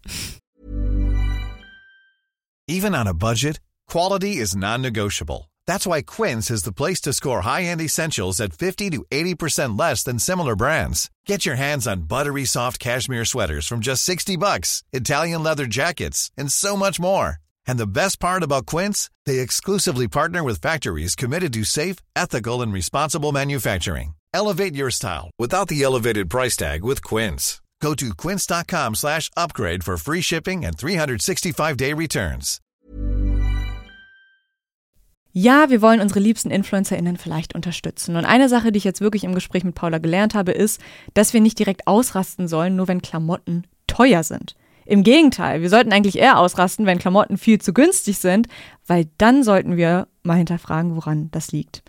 Even 2.67 2.95
on 2.95 3.07
a 3.07 3.13
budget, 3.13 3.59
quality 3.87 4.37
is 4.37 4.55
non-negotiable. 4.55 5.49
That's 5.67 5.85
why 5.85 6.01
Quince 6.01 6.49
is 6.49 6.63
the 6.63 6.71
place 6.71 7.01
to 7.01 7.13
score 7.13 7.41
high-end 7.41 7.81
essentials 7.81 8.39
at 8.39 8.53
50 8.53 8.89
to 8.91 9.05
80% 9.11 9.77
less 9.77 10.03
than 10.03 10.19
similar 10.19 10.55
brands. 10.55 11.09
Get 11.25 11.45
your 11.45 11.55
hands 11.55 11.87
on 11.87 12.03
buttery 12.03 12.45
soft 12.45 12.79
cashmere 12.79 13.25
sweaters 13.25 13.67
from 13.67 13.81
just 13.81 14.03
60 14.03 14.37
bucks, 14.37 14.83
Italian 14.93 15.43
leather 15.43 15.65
jackets, 15.65 16.31
and 16.37 16.51
so 16.51 16.77
much 16.77 16.99
more. 16.99 17.39
And 17.67 17.77
the 17.77 17.87
best 17.87 18.19
part 18.19 18.43
about 18.43 18.65
Quince, 18.65 19.09
they 19.25 19.39
exclusively 19.39 20.07
partner 20.07 20.43
with 20.43 20.61
factories 20.61 21.15
committed 21.15 21.53
to 21.53 21.63
safe, 21.63 21.97
ethical, 22.15 22.61
and 22.61 22.73
responsible 22.73 23.31
manufacturing. 23.31 24.15
Elevate 24.33 24.75
your 24.75 24.91
style 24.91 25.29
without 25.37 25.67
the 25.67 25.83
elevated 25.83 26.29
price 26.29 26.55
tag 26.55 26.83
with 26.83 27.03
Quince. 27.03 27.61
Go 27.81 27.95
to 27.95 28.13
quince.com 28.13 28.95
slash 28.95 29.29
upgrade 29.35 29.83
for 29.83 29.97
free 29.97 30.21
shipping 30.21 30.63
and 30.63 30.77
365-day 30.77 31.93
returns. 31.93 32.59
Ja, 35.33 35.69
wir 35.69 35.81
wollen 35.81 36.01
unsere 36.01 36.19
liebsten 36.19 36.51
InfluencerInnen 36.51 37.15
vielleicht 37.17 37.55
unterstützen. 37.55 38.17
Und 38.17 38.25
eine 38.25 38.49
Sache, 38.49 38.73
die 38.73 38.77
ich 38.77 38.83
jetzt 38.83 38.99
wirklich 38.99 39.23
im 39.23 39.33
Gespräch 39.33 39.63
mit 39.63 39.75
Paula 39.75 39.97
gelernt 39.97 40.35
habe, 40.35 40.51
ist, 40.51 40.81
dass 41.13 41.33
wir 41.33 41.39
nicht 41.39 41.57
direkt 41.57 41.87
ausrasten 41.87 42.49
sollen, 42.49 42.75
nur 42.75 42.89
wenn 42.89 43.01
Klamotten 43.01 43.65
teuer 43.87 44.23
sind. 44.23 44.55
Im 44.91 45.03
Gegenteil, 45.03 45.61
wir 45.61 45.69
sollten 45.69 45.93
eigentlich 45.93 46.17
eher 46.17 46.37
ausrasten, 46.37 46.85
wenn 46.85 46.99
Klamotten 46.99 47.37
viel 47.37 47.61
zu 47.61 47.71
günstig 47.71 48.17
sind, 48.17 48.49
weil 48.85 49.07
dann 49.17 49.41
sollten 49.41 49.77
wir 49.77 50.09
mal 50.21 50.35
hinterfragen, 50.35 50.97
woran 50.97 51.31
das 51.31 51.53
liegt. 51.53 51.81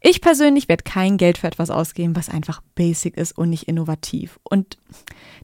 Ich 0.00 0.20
persönlich 0.20 0.68
werde 0.68 0.82
kein 0.82 1.18
Geld 1.18 1.38
für 1.38 1.46
etwas 1.46 1.70
ausgeben, 1.70 2.16
was 2.16 2.28
einfach 2.28 2.60
basic 2.74 3.16
ist 3.16 3.38
und 3.38 3.50
nicht 3.50 3.68
innovativ. 3.68 4.40
Und 4.42 4.76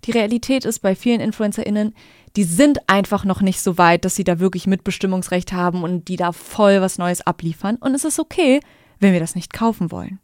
die 0.07 0.11
Realität 0.11 0.64
ist 0.64 0.81
bei 0.81 0.96
vielen 0.96 1.20
InfluencerInnen, 1.20 1.94
die 2.35 2.42
sind 2.42 2.81
einfach 2.88 3.24
noch 3.24 3.42
nicht 3.42 3.61
so 3.61 3.79
weit, 3.79 4.05
dass 4.05 4.16
sie 4.16 4.24
da 4.24 4.40
wirklich 4.40 4.66
Mitbestimmungsrecht 4.66 5.53
haben 5.53 5.85
und 5.85 6.09
die 6.09 6.16
da 6.16 6.33
voll 6.33 6.81
was 6.81 6.98
Neues 6.98 7.24
abliefern. 7.24 7.77
Und 7.77 7.94
es 7.94 8.03
ist 8.03 8.18
okay, 8.18 8.59
wenn 8.98 9.12
wir 9.12 9.20
das 9.20 9.37
nicht 9.37 9.53
kaufen 9.53 9.92
wollen. 9.92 10.18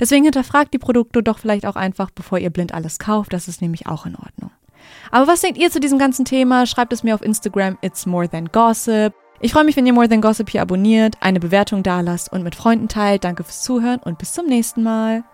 Deswegen 0.00 0.24
hinterfragt 0.24 0.74
die 0.74 0.78
Produkte 0.78 1.22
doch 1.22 1.38
vielleicht 1.38 1.66
auch 1.66 1.76
einfach, 1.76 2.10
bevor 2.10 2.38
ihr 2.38 2.50
blind 2.50 2.74
alles 2.74 2.98
kauft. 2.98 3.32
Das 3.32 3.46
ist 3.46 3.62
nämlich 3.62 3.86
auch 3.86 4.06
in 4.06 4.16
Ordnung. 4.16 4.50
Aber 5.10 5.26
was 5.26 5.40
denkt 5.40 5.58
ihr 5.58 5.70
zu 5.70 5.80
diesem 5.80 5.98
ganzen 5.98 6.24
Thema? 6.24 6.66
Schreibt 6.66 6.92
es 6.92 7.02
mir 7.02 7.14
auf 7.14 7.22
Instagram, 7.22 7.78
it's 7.80 8.06
more 8.06 8.28
than 8.28 8.46
gossip. 8.46 9.14
Ich 9.40 9.52
freue 9.52 9.64
mich, 9.64 9.76
wenn 9.76 9.86
ihr 9.86 9.92
More 9.92 10.08
Than 10.08 10.22
Gossip 10.22 10.48
hier 10.48 10.62
abonniert, 10.62 11.16
eine 11.20 11.40
Bewertung 11.40 11.82
dalasst 11.82 12.32
und 12.32 12.42
mit 12.42 12.54
Freunden 12.54 12.88
teilt. 12.88 13.24
Danke 13.24 13.44
fürs 13.44 13.62
Zuhören 13.62 14.00
und 14.00 14.16
bis 14.18 14.32
zum 14.32 14.46
nächsten 14.46 14.82
Mal. 14.82 15.24